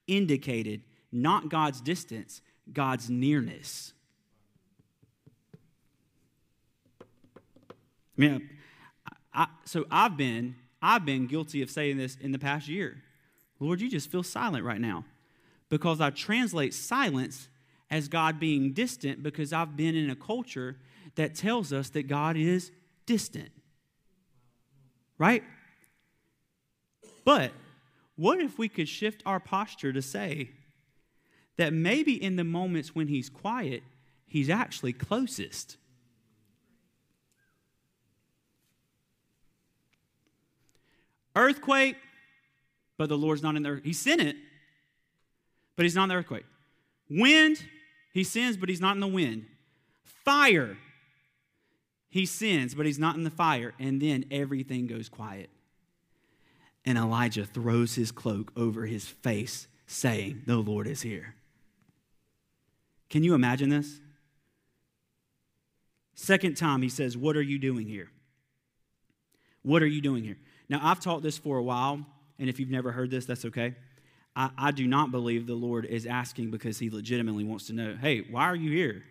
[0.07, 0.81] indicated
[1.11, 3.93] not God's distance, God's nearness.
[7.01, 8.49] I mean,
[9.33, 13.01] I, so I've been I've been guilty of saying this in the past year.
[13.63, 15.05] Lord, you just feel silent right now
[15.69, 17.47] because I translate silence
[17.89, 20.75] as God being distant because I've been in a culture
[21.15, 22.71] that tells us that God is
[23.05, 23.51] distant.
[25.17, 25.43] Right?
[27.23, 27.53] But
[28.17, 30.49] what if we could shift our posture to say
[31.55, 33.83] that maybe in the moments when he's quiet,
[34.27, 35.77] he's actually closest?
[41.33, 41.95] Earthquake,
[42.97, 43.81] but the Lord's not in there.
[43.83, 44.35] He sent it,
[45.75, 46.45] but he's not in the earthquake.
[47.09, 47.63] Wind,
[48.13, 49.45] he sins, but he's not in the wind.
[50.03, 50.77] Fire,
[52.09, 53.73] he sins, but he's not in the fire.
[53.79, 55.49] And then everything goes quiet.
[56.85, 61.35] And Elijah throws his cloak over his face, saying, The Lord is here.
[63.09, 63.99] Can you imagine this?
[66.15, 68.09] Second time, he says, What are you doing here?
[69.63, 70.37] What are you doing here?
[70.69, 72.05] Now, I've taught this for a while,
[72.39, 73.75] and if you've never heard this, that's okay.
[74.35, 77.95] I, I do not believe the Lord is asking because he legitimately wants to know,
[77.99, 79.03] hey, why are you here?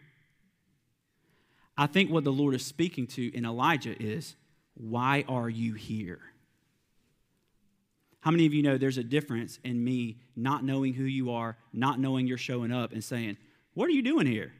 [1.77, 4.35] I think what the Lord is speaking to in Elijah is,
[4.75, 6.20] why are you here?
[8.20, 11.57] How many of you know there's a difference in me not knowing who you are,
[11.73, 13.37] not knowing you're showing up, and saying,
[13.75, 14.53] What are you doing here?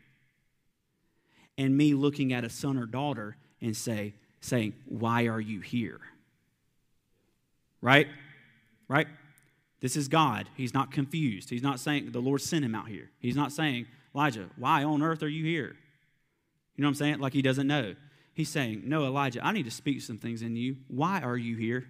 [1.57, 6.01] And me looking at a son or daughter and say, saying, Why are you here?
[7.81, 8.09] Right?
[8.93, 9.07] Right?
[9.81, 10.51] This is God.
[10.55, 11.49] He's not confused.
[11.49, 13.11] He's not saying the Lord sent him out here.
[13.21, 15.75] He's not saying, Elijah, why on earth are you here?
[16.77, 17.19] You know what I'm saying?
[17.19, 17.95] Like he doesn't know.
[18.35, 20.77] He's saying, No, Elijah, I need to speak some things in you.
[20.89, 21.87] Why are you here?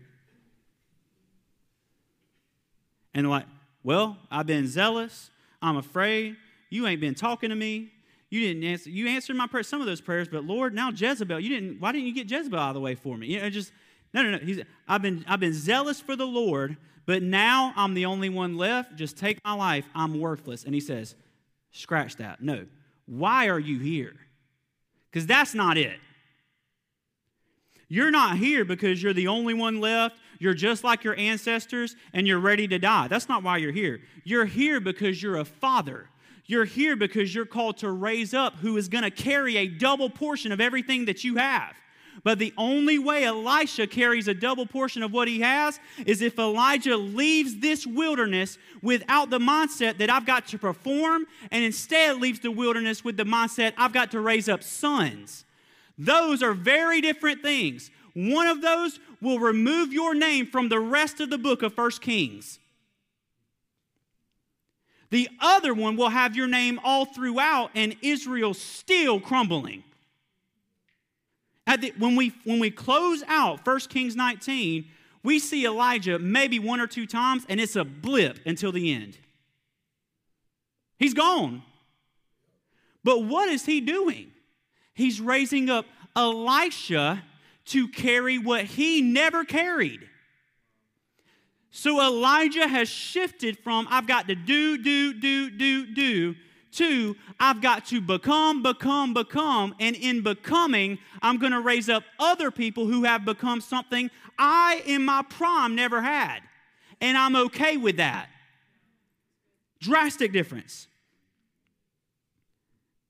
[3.15, 3.47] And like,
[3.83, 5.31] well, I've been zealous.
[5.61, 6.37] I'm afraid.
[6.71, 7.91] You ain't been talking to me.
[8.31, 8.91] You didn't answer.
[8.91, 11.81] You answered my prayers, some of those prayers, but Lord, now Jezebel, you didn't.
[11.81, 13.27] Why didn't you get Jezebel out of the way for me?
[13.27, 13.73] You know, just
[14.15, 14.39] no, no, no.
[14.39, 16.77] He's, I've, been, I've been zealous for the Lord,
[17.07, 18.97] but now I'm the only one left.
[18.97, 19.85] Just take my life.
[19.95, 20.65] I'm worthless.
[20.65, 21.15] And he says,
[21.73, 22.43] scratch that.
[22.43, 22.67] No.
[23.07, 24.15] Why are you here?
[25.11, 25.99] Because that's not it.
[27.89, 30.17] You're not here because you're the only one left.
[30.39, 33.09] You're just like your ancestors and you're ready to die.
[33.09, 34.01] That's not why you're here.
[34.25, 36.09] You're here because you're a father.
[36.47, 40.09] You're here because you're called to raise up who is going to carry a double
[40.09, 41.75] portion of everything that you have.
[42.25, 46.39] But the only way Elisha carries a double portion of what he has is if
[46.39, 52.41] Elijah leaves this wilderness without the mindset that I've got to perform, and instead leaves
[52.41, 55.45] the wilderness with the mindset I've got to raise up sons.
[55.99, 57.91] Those are very different things.
[58.15, 62.03] One of those will remove your name from the rest of the book of First
[62.03, 62.59] Kings.
[65.11, 69.85] The other one will have your name all throughout, and Israel still crumbling.
[71.67, 74.87] The, when, we, when we close out 1 Kings 19,
[75.23, 79.19] we see Elijah maybe one or two times, and it's a blip until the end.
[80.99, 81.63] He's gone.
[83.05, 84.33] But what is he doing?
[84.95, 87.23] He's raising up Elisha
[87.67, 90.09] to carry what he never carried.
[91.71, 96.35] So Elijah has shifted from I've got to do, do, do, do, do,
[96.73, 99.75] to I've got to become, become, become.
[99.81, 104.83] And in becoming, I'm going to raise up other people who have become something I,
[104.87, 106.41] in my prime, never had.
[107.01, 108.29] And I'm okay with that.
[109.81, 110.87] Drastic difference.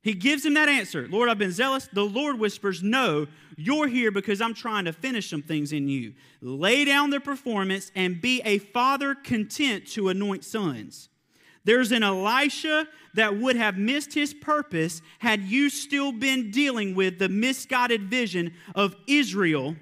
[0.02, 1.88] He gives him that answer Lord, I've been zealous.
[1.92, 6.14] The Lord whispers, No, you're here because I'm trying to finish some things in you.
[6.40, 11.08] Lay down the performance and be a father content to anoint sons.
[11.64, 17.18] There's an Elisha that would have missed his purpose had you still been dealing with
[17.18, 19.76] the misguided vision of Israel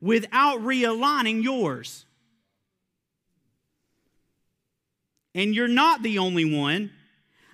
[0.00, 2.04] without realigning yours.
[5.34, 6.90] And you're not the only one.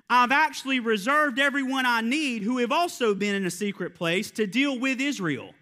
[0.08, 4.46] I've actually reserved everyone I need who have also been in a secret place to
[4.46, 5.54] deal with Israel.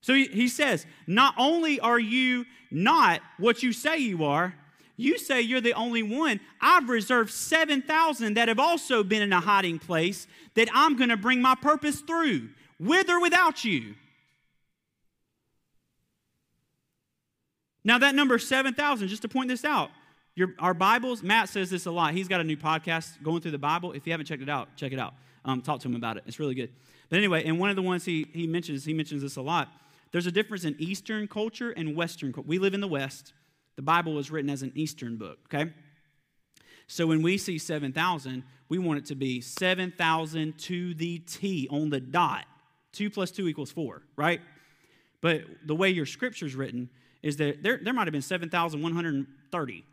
[0.00, 4.54] So he, says, Not only are you not what you say you are,
[4.98, 6.40] you say you're the only one.
[6.60, 11.16] I've reserved 7,000 that have also been in a hiding place that I'm going to
[11.16, 12.48] bring my purpose through,
[12.80, 13.94] with or without you.
[17.84, 19.90] Now, that number 7,000, just to point this out,
[20.34, 22.12] your, our Bibles, Matt says this a lot.
[22.12, 23.92] He's got a new podcast going through the Bible.
[23.92, 25.14] If you haven't checked it out, check it out.
[25.44, 26.24] Um, talk to him about it.
[26.26, 26.70] It's really good.
[27.08, 29.68] But anyway, and one of the ones he, he mentions, he mentions this a lot.
[30.10, 32.48] There's a difference in Eastern culture and Western culture.
[32.48, 33.32] We live in the West.
[33.78, 35.70] The Bible was written as an Eastern book, okay?
[36.88, 41.88] So when we see 7,000, we want it to be 7,000 to the T on
[41.88, 42.44] the dot.
[42.94, 44.40] 2 plus 2 equals 4, right?
[45.20, 46.90] But the way your scripture's written
[47.22, 49.84] is that there, there might have been 7,130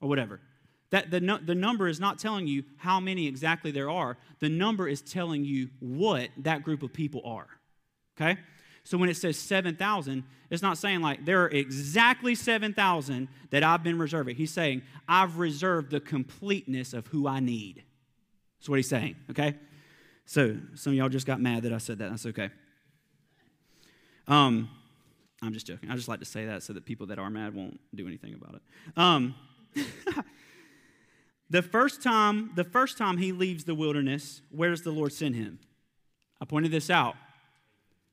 [0.00, 0.40] or whatever.
[0.88, 4.16] That the, the number is not telling you how many exactly there are.
[4.38, 7.48] The number is telling you what that group of people are.
[8.16, 8.40] Okay?
[8.84, 13.82] So when it says 7,000, it's not saying like there are exactly 7,000 that I've
[13.82, 14.36] been reserving.
[14.36, 17.82] He's saying, I've reserved the completeness of who I need.
[18.58, 19.54] That's what he's saying, okay?
[20.26, 22.10] So some of y'all just got mad that I said that.
[22.10, 22.50] That's okay.
[24.28, 24.70] Um,
[25.42, 25.90] I'm just joking.
[25.90, 28.34] I just like to say that so that people that are mad won't do anything
[28.34, 28.62] about it.
[28.96, 29.34] Um,
[31.50, 35.34] the first time, the first time he leaves the wilderness, where does the Lord send
[35.34, 35.58] him?
[36.40, 37.16] I pointed this out.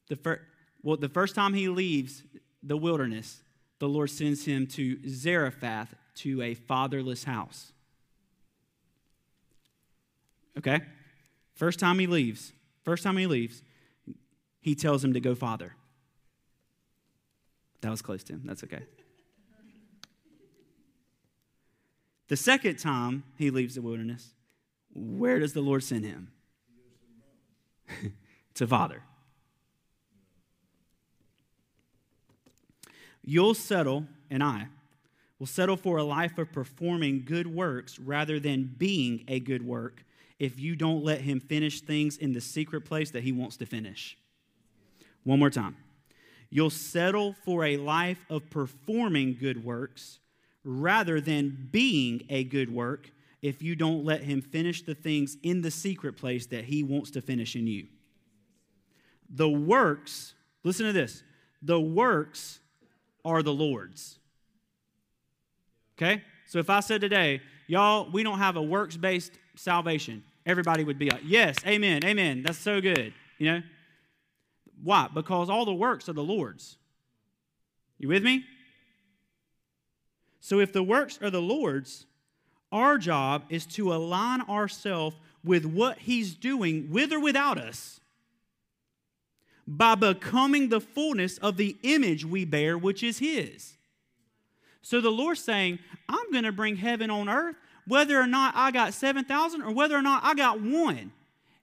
[0.10, 0.42] The fir-
[0.84, 2.24] well, the first time he leaves
[2.64, 3.42] the wilderness,
[3.80, 7.72] the Lord sends him to Zarephath to a fatherless house.
[10.58, 10.82] Okay?
[11.56, 12.54] First time he leaves,
[12.84, 13.62] first time he leaves,
[14.60, 15.76] he tells him to go father.
[17.82, 18.42] That was close to him.
[18.46, 18.84] That's okay.
[22.28, 24.30] The second time he leaves the wilderness,
[24.94, 26.32] where does the Lord send him?
[28.56, 29.04] to Father.
[33.24, 34.68] You'll settle, and I
[35.40, 40.04] will settle for a life of performing good works rather than being a good work
[40.40, 43.66] if you don't let him finish things in the secret place that he wants to
[43.66, 44.18] finish.
[45.24, 45.78] One more time.
[46.50, 50.20] You'll settle for a life of performing good works
[50.64, 53.10] rather than being a good work
[53.42, 57.12] if you don't let Him finish the things in the secret place that He wants
[57.12, 57.88] to finish in you.
[59.30, 61.24] The works, listen to this,
[61.62, 62.60] the works
[63.24, 64.20] are the Lord's.
[65.98, 66.24] Okay?
[66.48, 71.00] So if I said today, y'all, we don't have a works based salvation, everybody would
[71.00, 73.14] be like, yes, amen, amen, that's so good.
[73.38, 73.62] You know?
[74.84, 75.08] Why?
[75.14, 76.78] Because all the works are the Lord's.
[77.98, 78.44] You with me?
[80.40, 82.06] So if the works are the Lord's,
[82.72, 88.01] our job is to align ourselves with what He's doing with or without us
[89.78, 93.78] by becoming the fullness of the image we bear, which is His.
[94.82, 97.56] So the Lord's saying, I'm going to bring heaven on earth,
[97.88, 101.14] whether or not I got 7,000 or whether or not I got one.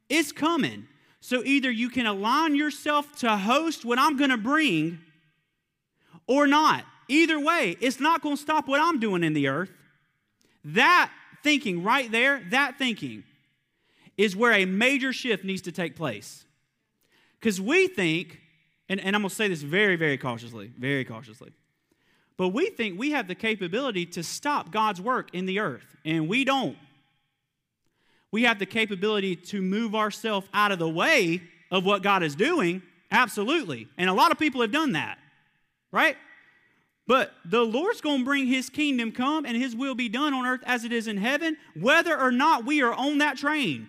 [0.09, 0.89] It's coming.
[1.21, 5.01] So either you can align yourself to host what I'm going to bring
[6.27, 6.85] or not.
[7.09, 9.71] Either way, it's not going to stop what I'm doing in the earth.
[10.65, 11.11] That
[11.43, 13.25] thinking right there, that thinking
[14.17, 16.47] is where a major shift needs to take place.
[17.41, 18.41] Because we think,
[18.89, 21.53] and, and I'm going to say this very, very cautiously, very cautiously,
[22.37, 26.29] but we think we have the capability to stop God's work in the earth, and
[26.29, 26.77] we don't.
[28.31, 32.35] We have the capability to move ourselves out of the way of what God is
[32.35, 33.89] doing, absolutely.
[33.97, 35.19] And a lot of people have done that,
[35.91, 36.17] right?
[37.07, 40.45] But the Lord's going to bring his kingdom come and his will be done on
[40.45, 43.89] earth as it is in heaven, whether or not we are on that train.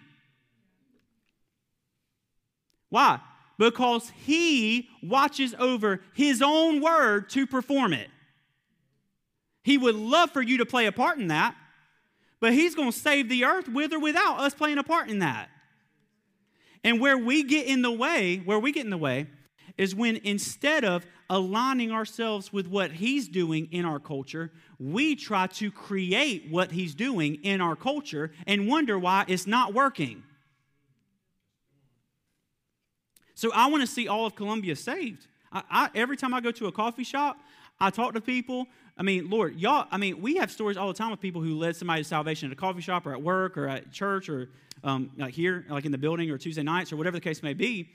[2.89, 3.19] Why?
[3.59, 8.07] Because he watches over his own word to perform it.
[9.63, 11.55] He would love for you to play a part in that,
[12.39, 15.19] but he's going to save the earth with or without us playing a part in
[15.19, 15.49] that.
[16.85, 19.27] And where we get in the way, where we get in the way,
[19.77, 25.47] is when instead of aligning ourselves with what he's doing in our culture, we try
[25.47, 30.23] to create what he's doing in our culture and wonder why it's not working.
[33.39, 35.25] So I want to see all of Columbia saved.
[35.49, 37.39] I, I, every time I go to a coffee shop,
[37.79, 38.67] I talk to people.
[38.97, 41.57] I mean, Lord, y'all, I mean, we have stories all the time of people who
[41.57, 44.49] led somebody to salvation at a coffee shop or at work or at church or
[44.83, 47.53] um, like here, like in the building or Tuesday nights or whatever the case may
[47.53, 47.87] be.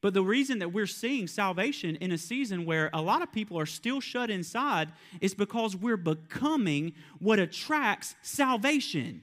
[0.00, 3.58] But the reason that we're seeing salvation in a season where a lot of people
[3.58, 9.22] are still shut inside is because we're becoming what attracts salvation.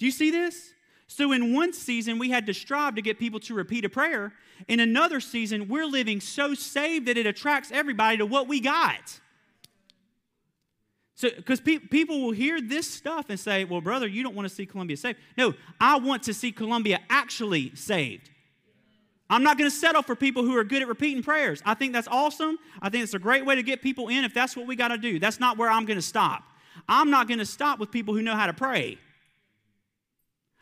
[0.00, 0.72] Do you see this?
[1.10, 4.34] So, in one season, we had to strive to get people to repeat a prayer.
[4.68, 9.18] In another season, we're living so saved that it attracts everybody to what we got.
[11.14, 14.48] So, because pe- people will hear this stuff and say, well, brother, you don't want
[14.48, 15.18] to see Columbia saved.
[15.38, 18.28] No, I want to see Columbia actually saved.
[19.30, 21.62] I'm not going to settle for people who are good at repeating prayers.
[21.64, 22.58] I think that's awesome.
[22.82, 24.88] I think it's a great way to get people in if that's what we got
[24.88, 25.18] to do.
[25.18, 26.42] That's not where I'm going to stop.
[26.86, 28.98] I'm not going to stop with people who know how to pray.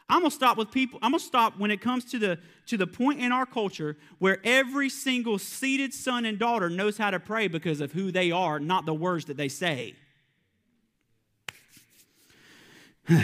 [0.09, 1.01] I'm gonna stop with people.
[1.03, 4.39] I'm gonna stop when it comes to the to the point in our culture where
[4.45, 8.61] every single seated son and daughter knows how to pray because of who they are,
[8.61, 9.95] not the words that they say.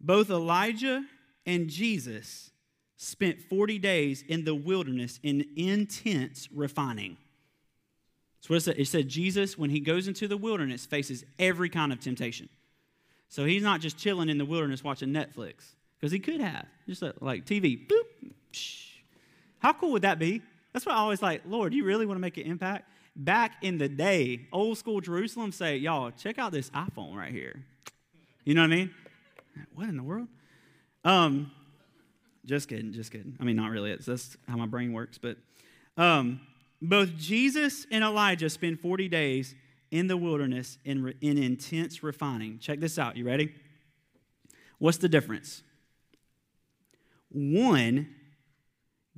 [0.00, 1.04] Both Elijah
[1.46, 2.50] and Jesus
[2.96, 7.16] spent 40 days in the wilderness in intense refining.
[8.44, 8.78] So what it said.
[8.78, 12.50] It said Jesus, when he goes into the wilderness, faces every kind of temptation.
[13.30, 16.66] So he's not just chilling in the wilderness watching Netflix, because he could have.
[16.86, 18.32] Just like TV, boop.
[18.52, 18.88] Psh.
[19.60, 20.42] How cool would that be?
[20.74, 22.90] That's what I always like, Lord, you really want to make an impact?
[23.16, 27.64] Back in the day, old school Jerusalem say, y'all, check out this iPhone right here.
[28.44, 28.94] You know what I mean?
[29.74, 30.28] What in the world?
[31.02, 31.50] Um,
[32.44, 33.38] just kidding, just kidding.
[33.40, 33.90] I mean, not really.
[33.90, 35.38] It's that's how my brain works, but
[35.96, 36.40] um,
[36.80, 39.54] both Jesus and Elijah spend 40 days
[39.90, 42.58] in the wilderness in, in intense refining.
[42.58, 43.16] Check this out.
[43.16, 43.54] You ready?
[44.78, 45.62] What's the difference?
[47.30, 48.14] One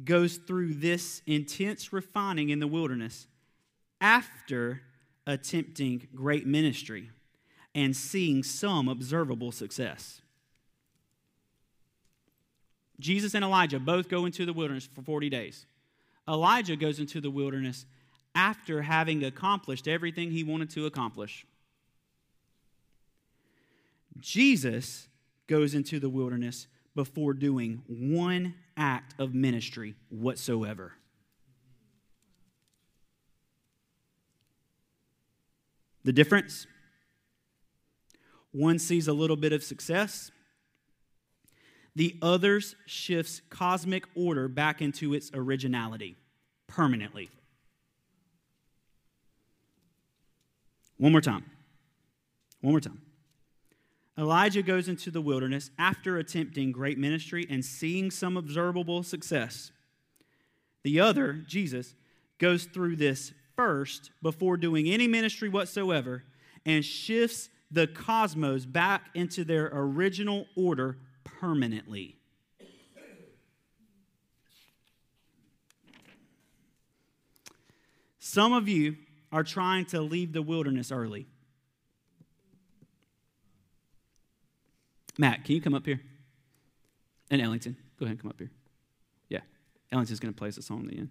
[0.04, 3.26] goes through this intense refining in the wilderness
[4.00, 4.82] after
[5.26, 7.10] attempting great ministry
[7.74, 10.20] and seeing some observable success.
[12.98, 15.66] Jesus and Elijah both go into the wilderness for 40 days.
[16.28, 17.86] Elijah goes into the wilderness
[18.34, 21.46] after having accomplished everything he wanted to accomplish.
[24.18, 25.08] Jesus
[25.46, 30.94] goes into the wilderness before doing one act of ministry whatsoever.
[36.04, 36.66] The difference?
[38.52, 40.30] One sees a little bit of success,
[41.96, 46.14] the others shifts cosmic order back into its originality
[46.66, 47.30] permanently.
[50.98, 51.44] One more time.
[52.60, 53.00] One more time.
[54.18, 59.72] Elijah goes into the wilderness after attempting great ministry and seeing some observable success.
[60.84, 61.94] The other, Jesus,
[62.38, 66.24] goes through this first before doing any ministry whatsoever
[66.66, 70.98] and shifts the cosmos back into their original order
[71.46, 72.16] permanently.
[78.18, 78.96] Some of you
[79.30, 81.28] are trying to leave the wilderness early.
[85.16, 86.00] Matt, can you come up here?
[87.30, 88.50] And Ellington, go ahead and come up here.
[89.28, 89.40] Yeah,
[89.92, 91.10] Ellington's going to play us a song in the end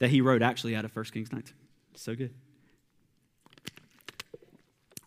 [0.00, 1.54] that he wrote actually out of 1 Kings 19.
[1.94, 2.34] So good.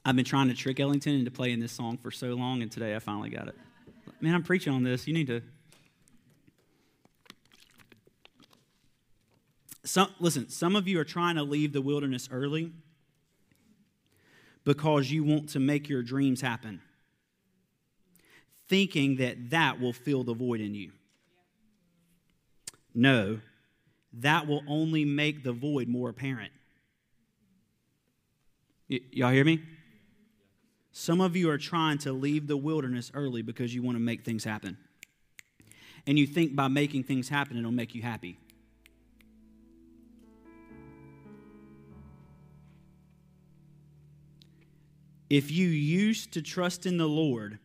[0.03, 2.95] I've been trying to trick Ellington into playing this song for so long, and today
[2.95, 3.55] I finally got it
[4.21, 5.07] man, I'm preaching on this.
[5.07, 5.41] You need to.
[9.83, 12.71] Some, listen, some of you are trying to leave the wilderness early
[14.63, 16.81] because you want to make your dreams happen,
[18.67, 20.91] thinking that that will fill the void in you.
[22.93, 23.39] No,
[24.13, 26.51] that will only make the void more apparent.
[28.89, 29.61] Y- y'all hear me?
[30.91, 34.23] Some of you are trying to leave the wilderness early because you want to make
[34.23, 34.77] things happen.
[36.05, 38.37] And you think by making things happen, it'll make you happy.
[45.29, 47.59] If you used to trust in the Lord,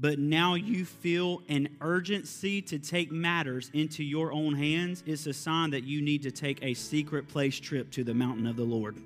[0.00, 5.32] but now you feel an urgency to take matters into your own hands, it's a
[5.32, 8.64] sign that you need to take a secret place trip to the mountain of the
[8.64, 8.96] Lord.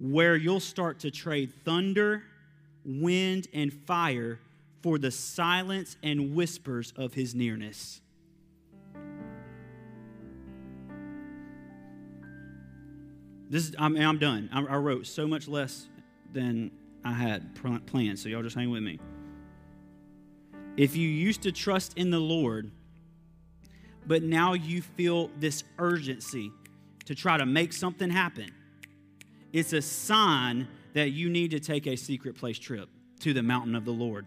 [0.00, 2.24] Where you'll start to trade thunder,
[2.84, 4.40] wind, and fire
[4.82, 8.00] for the silence and whispers of his nearness.
[13.48, 14.50] This is, I'm, I'm done.
[14.52, 15.86] I, I wrote so much less
[16.32, 16.70] than
[17.04, 17.54] I had
[17.86, 18.98] planned, so y'all just hang with me.
[20.76, 22.70] If you used to trust in the Lord,
[24.06, 26.50] but now you feel this urgency
[27.04, 28.50] to try to make something happen,
[29.54, 32.88] it's a sign that you need to take a secret place trip
[33.20, 34.26] to the mountain of the Lord,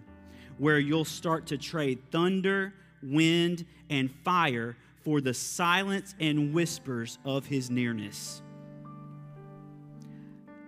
[0.57, 2.73] where you'll start to trade thunder,
[3.03, 8.41] wind, and fire for the silence and whispers of his nearness.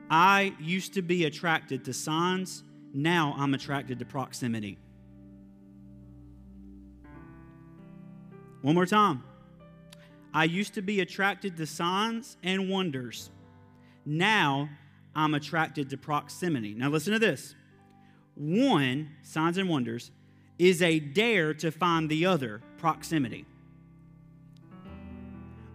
[0.09, 4.77] I used to be attracted to signs, now I'm attracted to proximity.
[8.61, 9.23] One more time.
[10.33, 13.31] I used to be attracted to signs and wonders.
[14.05, 14.69] Now
[15.15, 16.73] I'm attracted to proximity.
[16.73, 17.55] Now listen to this.
[18.35, 20.11] One, signs and wonders,
[20.57, 23.45] is a dare to find the other, proximity.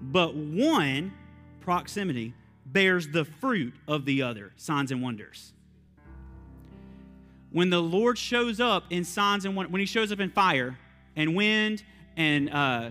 [0.00, 1.12] But one,
[1.60, 2.34] proximity,
[2.66, 5.52] bears the fruit of the other, signs and wonders.
[7.52, 10.76] When the Lord shows up in signs and when he shows up in fire
[11.14, 11.84] and wind
[12.16, 12.90] and uh,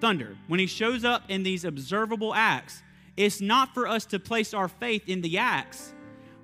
[0.00, 2.83] thunder, when he shows up in these observable acts,
[3.16, 5.92] it's not for us to place our faith in the acts.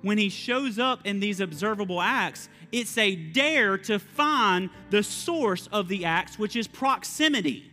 [0.01, 5.67] When he shows up in these observable acts, it's a dare to find the source
[5.71, 7.71] of the acts, which is proximity.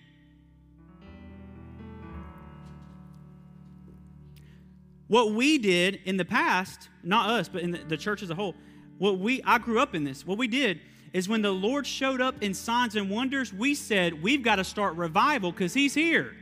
[5.06, 8.54] What we did in the past, not us, but in the, church as a whole,
[8.98, 10.80] what we, I grew up in this, what we did
[11.14, 14.64] is when the Lord showed up in signs and wonders, we said, we've got to
[14.64, 16.34] start revival because He's here.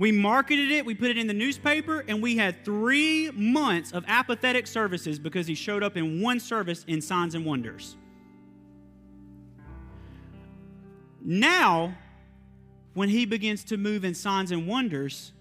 [0.00, 4.02] We marketed it, we put it in the newspaper, and we had three months of
[4.08, 7.98] apathetic services because He showed up in one service in signs and wonders.
[11.22, 11.94] Now,
[12.94, 15.32] when He begins to move in signs and wonders,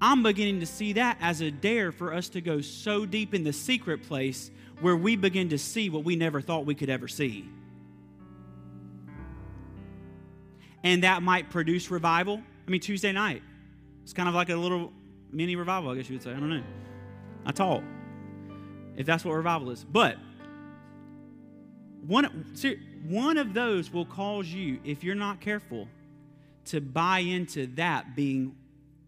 [0.00, 3.44] I'm beginning to see that as a dare for us to go so deep in
[3.44, 4.50] the secret place
[4.80, 7.46] where we begin to see what we never thought we could ever see.
[10.82, 12.40] And that might produce revival.
[12.66, 13.42] I mean, Tuesday night,
[14.06, 14.92] it's kind of like a little
[15.32, 16.30] mini revival, I guess you would say.
[16.30, 16.62] I don't know.
[17.44, 17.82] I taught,
[18.96, 19.82] if that's what revival is.
[19.82, 20.16] But
[22.06, 22.24] one,
[23.08, 25.88] one of those will cause you, if you're not careful,
[26.66, 28.54] to buy into that being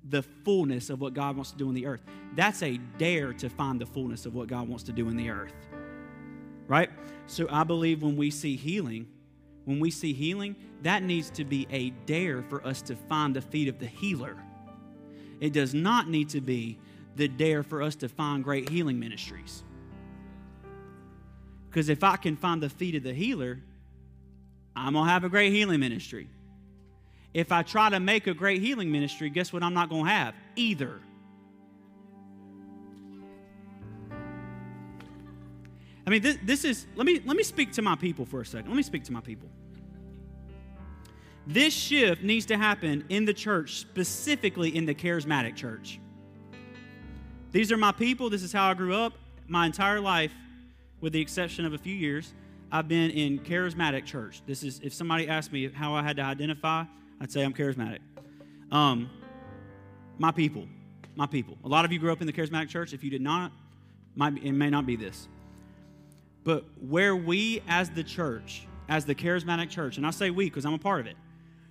[0.09, 2.03] the fullness of what God wants to do in the earth.
[2.34, 5.30] That's a dare to find the fullness of what God wants to do in the
[5.30, 5.55] earth.
[6.66, 6.90] Right?
[7.28, 9.07] So I believe when we see healing,
[9.64, 13.42] when we see healing, that needs to be a dare for us to find the
[13.42, 14.36] feet of the healer.
[15.41, 16.78] It does not need to be
[17.16, 19.62] the dare for us to find great healing ministries.
[21.68, 23.61] Because if I can find the feet of the healer,
[24.74, 26.28] I'm going to have a great healing ministry.
[27.34, 30.11] If I try to make a great healing ministry, guess what I'm not going to
[30.11, 30.34] have?
[30.57, 31.01] Either.
[36.07, 38.47] I mean, this, this is, let me, let me speak to my people for a
[38.47, 38.70] second.
[38.70, 39.51] Let me speak to my people.
[41.49, 45.99] This shift needs to happen in the church, specifically in the charismatic church.
[47.53, 48.28] These are my people.
[48.28, 49.14] This is how I grew up.
[49.46, 50.30] My entire life,
[51.01, 52.34] with the exception of a few years,
[52.70, 54.42] I've been in charismatic church.
[54.46, 56.84] This is, if somebody asked me how I had to identify,
[57.18, 58.01] I'd say I'm charismatic.
[58.70, 59.09] Um,
[60.18, 60.68] my people,
[61.16, 61.57] my people.
[61.64, 62.92] A lot of you grew up in the charismatic church.
[62.92, 63.53] If you did not,
[64.14, 65.28] might be, it may not be this.
[66.44, 70.66] But where we as the church, as the charismatic church, and I say we because
[70.66, 71.16] I'm a part of it,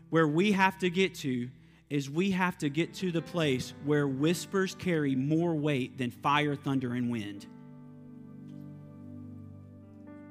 [0.10, 1.49] where we have to get to
[1.89, 6.55] is we have to get to the place where whispers carry more weight than fire,
[6.55, 7.45] thunder, and wind.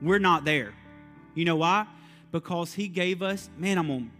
[0.02, 0.74] We're not there.
[1.34, 1.86] You know why?
[2.30, 4.10] Because he gave us, man, I'm on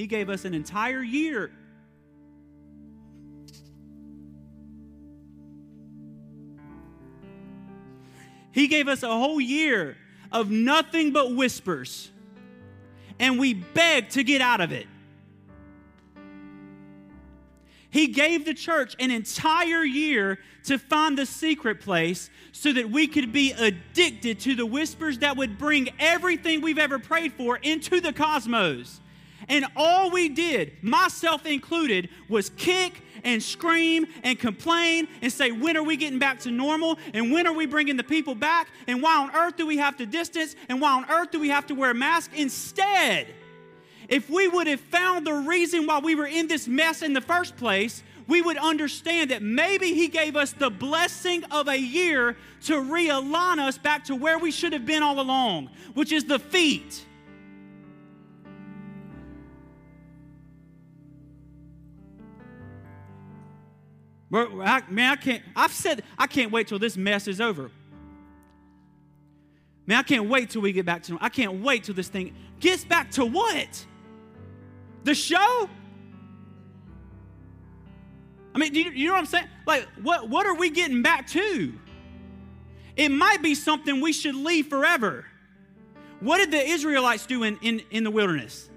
[0.00, 1.50] he gave us an entire year.
[8.50, 9.98] He gave us a whole year
[10.32, 12.10] of nothing but whispers,
[13.20, 14.86] and we begged to get out of it.
[17.90, 23.06] He gave the church an entire year to find the secret place so that we
[23.06, 28.00] could be addicted to the whispers that would bring everything we've ever prayed for into
[28.00, 29.00] the cosmos.
[29.48, 35.76] And all we did, myself included, was kick and scream and complain and say, when
[35.76, 36.98] are we getting back to normal?
[37.14, 38.68] And when are we bringing the people back?
[38.86, 40.56] And why on earth do we have to distance?
[40.68, 42.32] And why on earth do we have to wear a mask?
[42.34, 43.26] Instead,
[44.08, 47.20] if we would have found the reason why we were in this mess in the
[47.20, 52.36] first place, we would understand that maybe He gave us the blessing of a year
[52.64, 56.38] to realign us back to where we should have been all along, which is the
[56.38, 57.04] feet.
[64.30, 67.70] Man, I can't, I've said, I can't wait till this mess is over.
[69.86, 72.34] Man, I can't wait till we get back to, I can't wait till this thing
[72.60, 73.86] gets back to what?
[75.04, 75.68] The show?
[78.54, 79.48] I mean, do you, you know what I'm saying?
[79.66, 81.72] Like, what, what are we getting back to?
[82.96, 85.24] It might be something we should leave forever.
[86.20, 88.68] What did the Israelites do in, in, in the wilderness?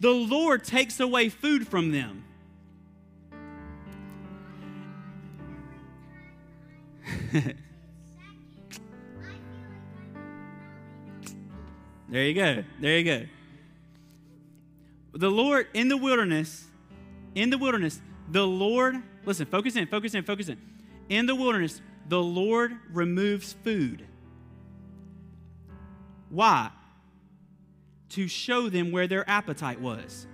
[0.00, 2.24] The Lord takes away food from them.
[12.08, 12.64] there you go.
[12.80, 13.26] There you go.
[15.14, 16.64] The Lord in the wilderness,
[17.34, 18.00] in the wilderness,
[18.30, 20.58] the Lord, listen, focus in, focus in, focus in.
[21.08, 24.06] In the wilderness, the Lord removes food.
[26.30, 26.70] Why?
[28.10, 30.26] To show them where their appetite was.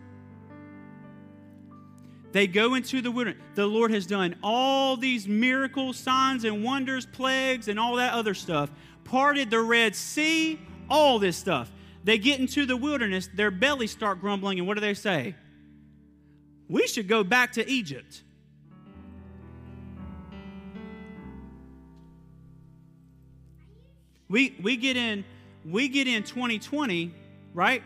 [2.37, 3.43] They go into the wilderness.
[3.55, 8.35] The Lord has done all these miracles, signs, and wonders, plagues, and all that other
[8.35, 8.71] stuff.
[9.05, 10.61] Parted the Red Sea,
[10.91, 11.73] all this stuff.
[12.05, 15.35] They get into the wilderness, their bellies start grumbling, and what do they say?
[16.69, 18.23] We should go back to Egypt.
[24.29, 25.25] We, we get in
[25.65, 27.15] we get in 2020,
[27.55, 27.83] right?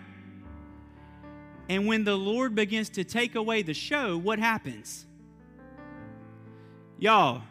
[1.70, 5.06] And when the Lord begins to take away the show, what happens?
[6.98, 7.42] Y'all,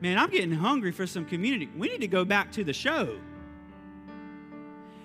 [0.00, 1.68] man, I'm getting hungry for some community.
[1.76, 3.18] We need to go back to the show.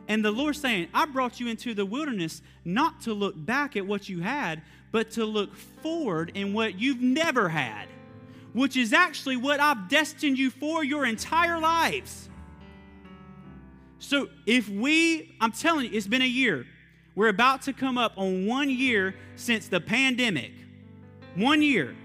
[0.08, 3.88] And the Lord's saying, I brought you into the wilderness not to look back at
[3.88, 7.88] what you had, but to look forward in what you've never had,
[8.54, 12.30] which is actually what I've destined you for your entire lives.
[13.98, 16.68] So if we, I'm telling you, it's been a year.
[17.16, 20.52] We're about to come up on one year since the pandemic.
[21.36, 21.96] One year.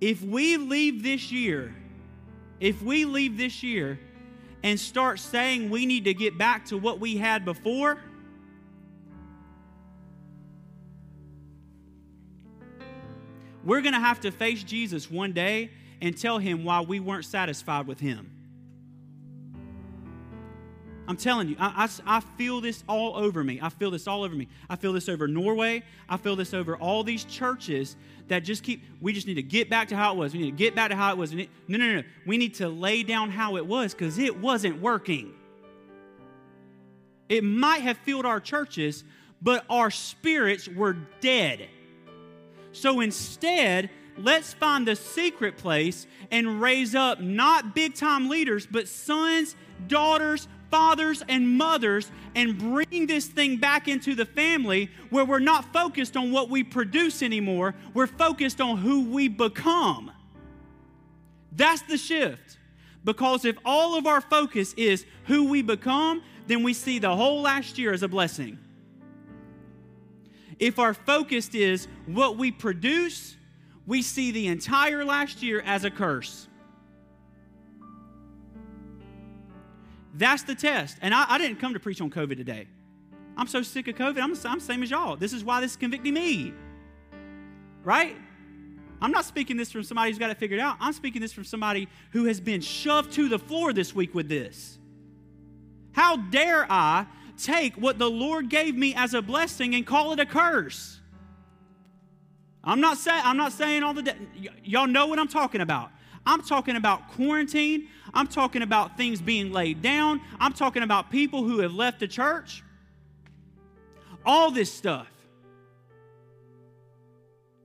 [0.00, 1.74] If we leave this year,
[2.60, 3.98] if we leave this year
[4.64, 7.98] and start saying we need to get back to what we had before,
[13.64, 15.70] we're going to have to face Jesus one day
[16.00, 18.37] and tell him why we weren't satisfied with him.
[21.08, 23.58] I'm telling you, I, I, I, feel this all over me.
[23.62, 24.46] I feel this all over me.
[24.68, 25.82] I feel this over Norway.
[26.06, 27.96] I feel this over all these churches
[28.28, 30.34] that just keep, we just need to get back to how it was.
[30.34, 31.32] We need to get back to how it was.
[31.32, 32.02] no, no, no, no.
[32.26, 35.32] We need to lay down how it was because it wasn't working.
[37.30, 39.02] It might have filled our churches,
[39.40, 41.68] but our spirits were dead.
[42.72, 43.88] So instead,
[44.18, 49.56] let's find the secret place and raise up not big time leaders, but sons,
[49.86, 55.72] daughters, fathers and mothers and bring this thing back into the family where we're not
[55.72, 57.74] focused on what we produce anymore.
[57.94, 60.10] We're focused on who we become.
[61.52, 62.58] That's the shift.
[63.04, 67.42] Because if all of our focus is who we become, then we see the whole
[67.42, 68.58] last year as a blessing.
[70.58, 73.36] If our focus is what we produce,
[73.86, 76.48] we see the entire last year as a curse.
[80.14, 80.98] That's the test.
[81.00, 82.66] And I, I, didn't come to preach on COVID today.
[83.36, 84.20] I'm so sick of COVID.
[84.20, 85.16] I'm, I'm same as y'all.
[85.16, 86.52] This is why this is convicting me.
[87.84, 88.16] Right?
[89.00, 90.76] I'm not speaking this from somebody who's got it figured out.
[90.80, 94.28] I'm speaking this from somebody who has been shoved to the floor this week with
[94.28, 94.78] this.
[95.92, 97.06] How dare I
[97.36, 100.98] take what the Lord gave me as a blessing and call it a curse?
[102.64, 105.60] I'm not saying I'm not saying all the de- y- y'all know what I'm talking
[105.60, 105.90] about.
[106.28, 107.88] I'm talking about quarantine.
[108.12, 110.20] I'm talking about things being laid down.
[110.38, 112.62] I'm talking about people who have left the church.
[114.26, 115.08] All this stuff.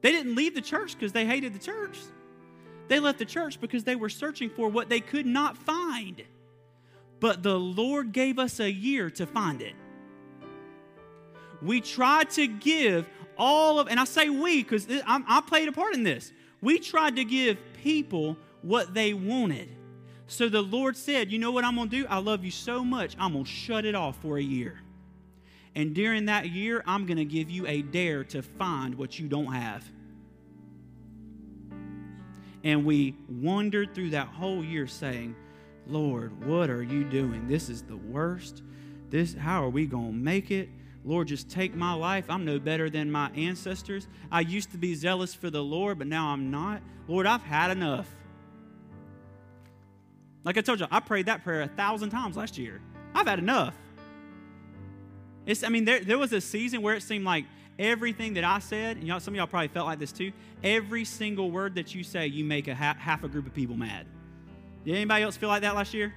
[0.02, 1.98] They didn't leave the church because they hated the church.
[2.88, 6.24] They left the church because they were searching for what they could not find.
[7.20, 9.74] But the Lord gave us a year to find it.
[11.62, 15.96] We tried to give all of, and I say we because I played a part
[15.96, 16.32] in this.
[16.62, 19.70] We tried to give people what they wanted.
[20.26, 22.08] So the Lord said, You know what I'm going to do?
[22.10, 24.80] I love you so much, I'm going to shut it off for a year.
[25.76, 29.28] And during that year, I'm going to give you a dare to find what you
[29.28, 29.84] don't have.
[32.64, 35.36] And we wandered through that whole year saying,
[35.88, 37.48] Lord, what are you doing?
[37.48, 38.64] This is the worst.
[39.10, 40.70] This how are we going to make it?
[41.06, 42.26] Lord, just take my life.
[42.30, 44.08] I'm no better than my ancestors.
[44.32, 46.82] I used to be zealous for the Lord, but now I'm not.
[47.08, 48.08] Lord, I've had enough.
[50.44, 52.82] Like I told you, I prayed that prayer a thousand times last year.
[53.16, 53.76] I've had enough.
[55.46, 57.46] It's, I mean, there, there was a season where it seemed like
[57.78, 60.32] everything that I said, and y'all, some of y'all probably felt like this too,
[60.64, 63.76] every single word that you say, you make a half, half a group of people
[63.76, 64.06] mad.
[64.86, 66.14] Did anybody else feel like that last year?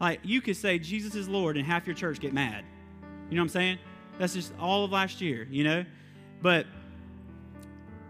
[0.00, 2.64] Like, you could say Jesus is Lord, and half your church get mad.
[3.28, 3.78] You know what I'm saying?
[4.18, 5.84] That's just all of last year, you know?
[6.40, 6.66] But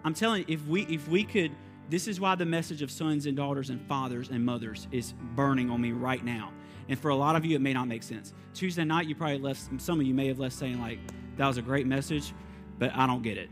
[0.05, 1.51] I'm telling you, if we if we could,
[1.89, 5.71] this is why the message of sons and daughters and fathers and mothers is burning
[5.71, 6.53] on me right now.
[6.89, 8.33] And for a lot of you, it may not make sense.
[8.55, 10.99] Tuesday night, you probably left, some of you may have left saying, like,
[11.37, 12.33] that was a great message,
[12.79, 13.51] but I don't get it.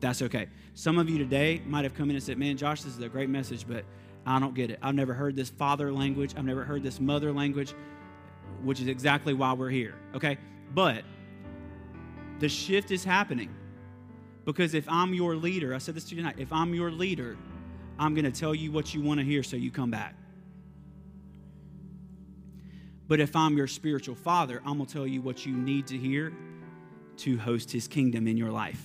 [0.00, 0.48] That's okay.
[0.74, 3.08] Some of you today might have come in and said, man, Josh, this is a
[3.08, 3.84] great message, but
[4.26, 4.78] I don't get it.
[4.82, 6.34] I've never heard this father language.
[6.36, 7.74] I've never heard this mother language,
[8.62, 9.94] which is exactly why we're here.
[10.14, 10.38] Okay?
[10.74, 11.04] But
[12.38, 13.54] the shift is happening.
[14.44, 17.36] Because if I'm your leader, I said this to you tonight, if I'm your leader,
[17.98, 20.14] I'm going to tell you what you want to hear so you come back.
[23.06, 25.98] But if I'm your spiritual father, I'm going to tell you what you need to
[25.98, 26.32] hear
[27.18, 28.82] to host his kingdom in your life.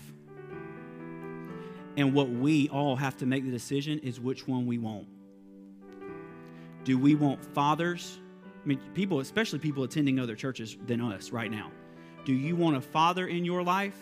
[1.95, 5.07] And what we all have to make the decision is which one we want.
[6.83, 8.19] Do we want fathers?
[8.63, 11.71] I mean, people, especially people attending other churches than us right now.
[12.25, 13.97] Do you want a father in your life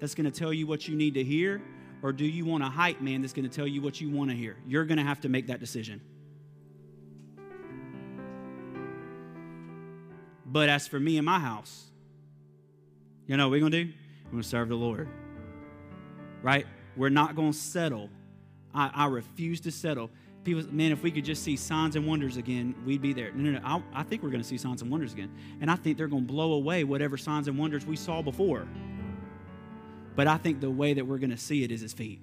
[0.00, 1.62] that's going to tell you what you need to hear?
[2.02, 4.30] Or do you want a hype man that's going to tell you what you want
[4.30, 4.56] to hear?
[4.66, 6.00] You're going to have to make that decision.
[10.44, 11.84] But as for me and my house,
[13.26, 13.92] you know what we're going to do?
[14.26, 15.08] We're going to serve the Lord.
[16.42, 16.66] Right?
[16.96, 18.10] We're not going to settle.
[18.74, 20.10] I, I refuse to settle
[20.46, 23.32] people, man, if we could just see signs and wonders again, we'd be there.
[23.32, 23.64] No, no, no.
[23.64, 25.30] I, I think we're going to see signs and wonders again.
[25.60, 28.66] And I think they're going to blow away whatever signs and wonders we saw before.
[30.16, 32.20] But I think the way that we're going to see it is his feet.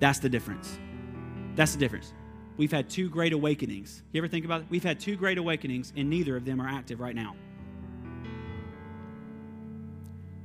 [0.00, 0.78] That's the difference.
[1.54, 2.12] That's the difference.
[2.56, 4.02] We've had two great awakenings.
[4.12, 4.66] You ever think about it?
[4.68, 7.36] We've had two great awakenings, and neither of them are active right now.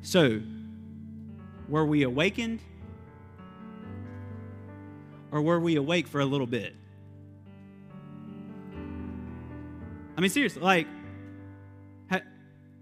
[0.02, 0.40] So,
[1.68, 2.60] were we awakened
[5.32, 6.76] or were we awake for a little bit?
[10.16, 10.88] I mean, seriously, like,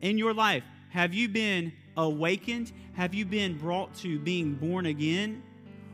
[0.01, 2.72] in your life, have you been awakened?
[2.94, 5.44] Have you been brought to being born again?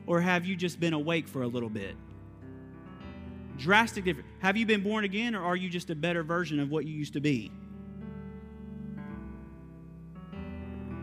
[0.07, 1.95] Or have you just been awake for a little bit?
[3.57, 4.27] Drastic difference.
[4.39, 6.93] Have you been born again, or are you just a better version of what you
[6.93, 7.51] used to be?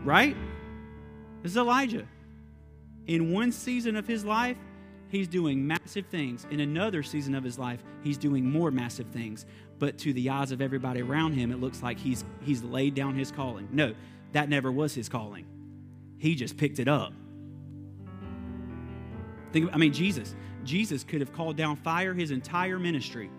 [0.03, 0.35] Right?
[1.43, 2.07] This is Elijah.
[3.05, 4.57] In one season of his life,
[5.09, 6.45] he's doing massive things.
[6.49, 9.45] In another season of his life, he's doing more massive things.
[9.79, 13.15] But to the eyes of everybody around him, it looks like he's, he's laid down
[13.15, 13.69] his calling.
[13.71, 13.93] No,
[14.37, 15.47] that never was his calling.
[16.19, 17.11] He just picked it up.
[19.51, 20.35] Think, I mean, Jesus.
[20.63, 23.31] Jesus could have called down fire his entire ministry.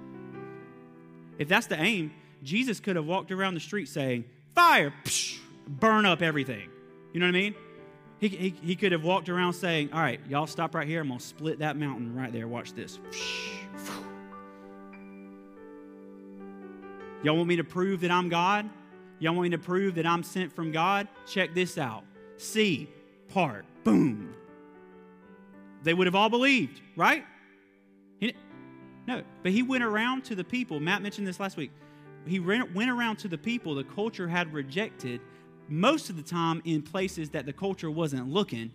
[1.38, 2.11] If that's the aim,
[2.42, 4.24] Jesus could have walked around the street saying,
[4.57, 5.38] Fire, psh,
[5.68, 6.68] burn up everything.
[7.12, 7.55] You know what I mean?
[8.18, 11.03] He, he, he could have walked around saying, All right, y'all stop right here.
[11.03, 12.49] I'm going to split that mountain right there.
[12.49, 12.99] Watch this.
[17.22, 18.68] Y'all want me to prove that I'm God?
[19.19, 21.09] Y'all want me to prove that I'm sent from God?
[21.27, 22.05] Check this out.
[22.37, 22.89] See,
[23.29, 24.35] part, boom.
[25.83, 27.25] They would have all believed, right?
[29.09, 30.81] No, but he went around to the people.
[30.81, 31.71] Matt mentioned this last week.
[32.27, 35.23] He went around to the people the culture had rejected
[35.66, 38.71] most of the time in places that the culture wasn't looking.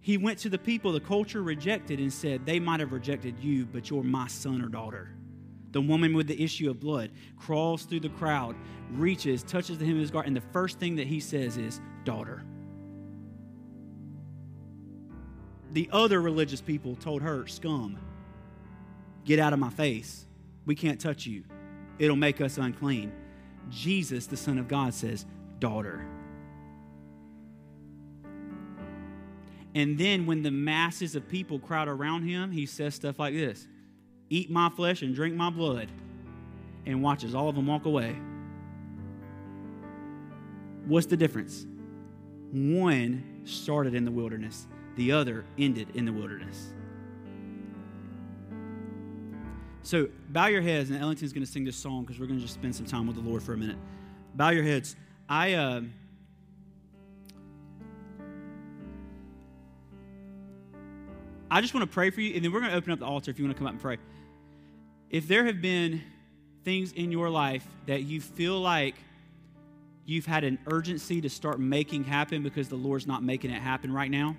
[0.00, 3.66] He went to the people the culture rejected and said, They might have rejected you,
[3.66, 5.10] but you're my son or daughter.
[5.76, 8.56] The woman with the issue of blood crawls through the crowd,
[8.92, 11.82] reaches, touches the hem of his garment, and the first thing that he says is,
[12.02, 12.44] Daughter.
[15.72, 17.98] The other religious people told her, Scum,
[19.26, 20.24] get out of my face.
[20.64, 21.44] We can't touch you,
[21.98, 23.12] it'll make us unclean.
[23.68, 25.26] Jesus, the Son of God, says,
[25.58, 26.06] Daughter.
[29.74, 33.68] And then when the masses of people crowd around him, he says stuff like this
[34.28, 35.88] Eat my flesh and drink my blood,
[36.84, 38.16] and watches all of them walk away.
[40.86, 41.66] What's the difference?
[42.52, 44.66] One started in the wilderness,
[44.96, 46.72] the other ended in the wilderness.
[49.82, 52.42] So bow your heads, and Ellington's going to sing this song because we're going to
[52.42, 53.78] just spend some time with the Lord for a minute.
[54.34, 54.96] Bow your heads.
[55.28, 55.54] I.
[55.54, 55.82] Uh,
[61.48, 63.06] I just want to pray for you, and then we're going to open up the
[63.06, 63.98] altar if you want to come up and pray.
[65.10, 66.02] If there have been
[66.64, 68.96] things in your life that you feel like
[70.04, 73.92] you've had an urgency to start making happen because the Lord's not making it happen
[73.92, 74.36] right now,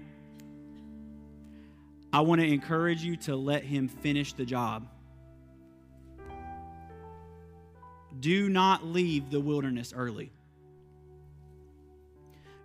[2.11, 4.87] I want to encourage you to let Him finish the job.
[8.19, 10.31] Do not leave the wilderness early.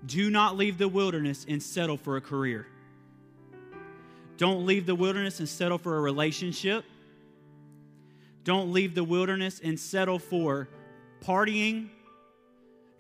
[0.07, 2.67] Do not leave the wilderness and settle for a career.
[4.39, 6.85] Don't leave the wilderness and settle for a relationship.
[8.45, 10.69] Don't leave the wilderness and settle for
[11.21, 11.89] partying.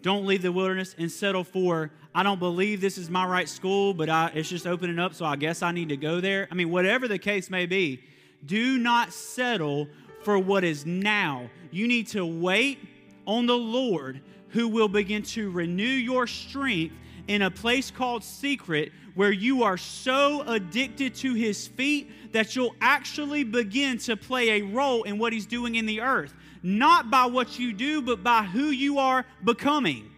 [0.01, 3.95] Don't leave the wilderness and settle for, I don't believe this is my right school,
[3.95, 6.49] but I, it's just opening up, so I guess I need to go there.
[6.51, 8.03] I mean, whatever the case may be,
[8.45, 9.89] do not settle
[10.23, 11.51] for what is now.
[11.71, 12.81] You need to wait
[13.27, 16.95] on the Lord who will begin to renew your strength
[17.29, 22.75] in a place called secret where you are so addicted to his feet that you'll
[22.81, 26.35] actually begin to play a role in what he's doing in the earth.
[26.63, 30.11] Not by what you do, but by who you are becoming.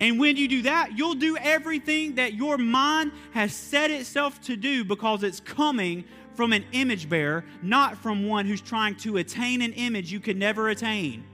[0.00, 4.56] And when you do that, you'll do everything that your mind has set itself to
[4.56, 9.62] do because it's coming from an image bearer, not from one who's trying to attain
[9.62, 11.24] an image you could never attain.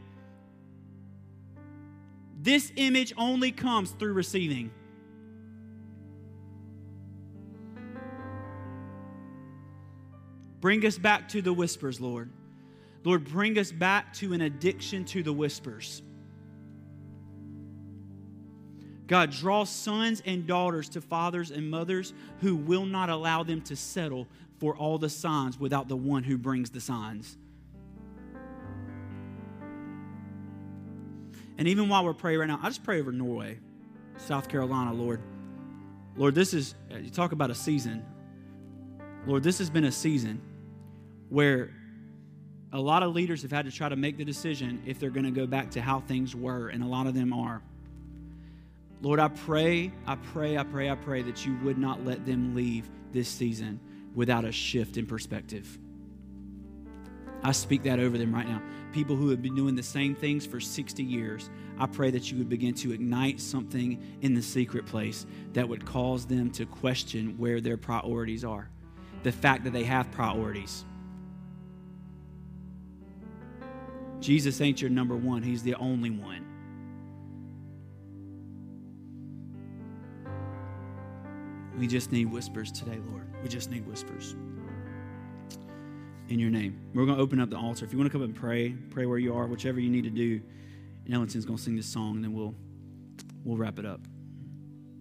[2.49, 4.70] This image only comes through receiving.
[10.59, 12.30] Bring us back to the whispers, Lord.
[13.05, 16.01] Lord, bring us back to an addiction to the whispers.
[19.09, 23.76] God, draw sons and daughters to fathers and mothers who will not allow them to
[23.76, 24.26] settle
[24.59, 27.36] for all the signs without the one who brings the signs.
[31.59, 33.59] And even while we're praying right now, I just pray over Norway,
[34.16, 35.20] South Carolina, Lord.
[36.16, 38.04] Lord, this is, you talk about a season.
[39.26, 40.40] Lord, this has been a season
[41.28, 41.70] where
[42.72, 45.24] a lot of leaders have had to try to make the decision if they're going
[45.24, 47.61] to go back to how things were, and a lot of them are.
[49.00, 52.54] Lord, I pray, I pray, I pray, I pray that you would not let them
[52.54, 53.80] leave this season
[54.14, 55.78] without a shift in perspective.
[57.42, 58.61] I speak that over them right now.
[58.93, 62.39] People who have been doing the same things for 60 years, I pray that you
[62.39, 67.36] would begin to ignite something in the secret place that would cause them to question
[67.39, 68.70] where their priorities are.
[69.22, 70.84] The fact that they have priorities.
[74.20, 76.45] Jesus ain't your number one, He's the only one.
[81.78, 83.26] We just need whispers today, Lord.
[83.43, 84.34] We just need whispers.
[86.29, 86.79] In your name.
[86.93, 87.87] We're going to open up the altar.
[87.87, 90.11] If you want to come and pray, pray where you are, whichever you need to
[90.11, 90.43] do.
[91.07, 92.55] And Ellenton's going to sing this song, and then we'll,
[93.45, 94.03] we'll wrap it up.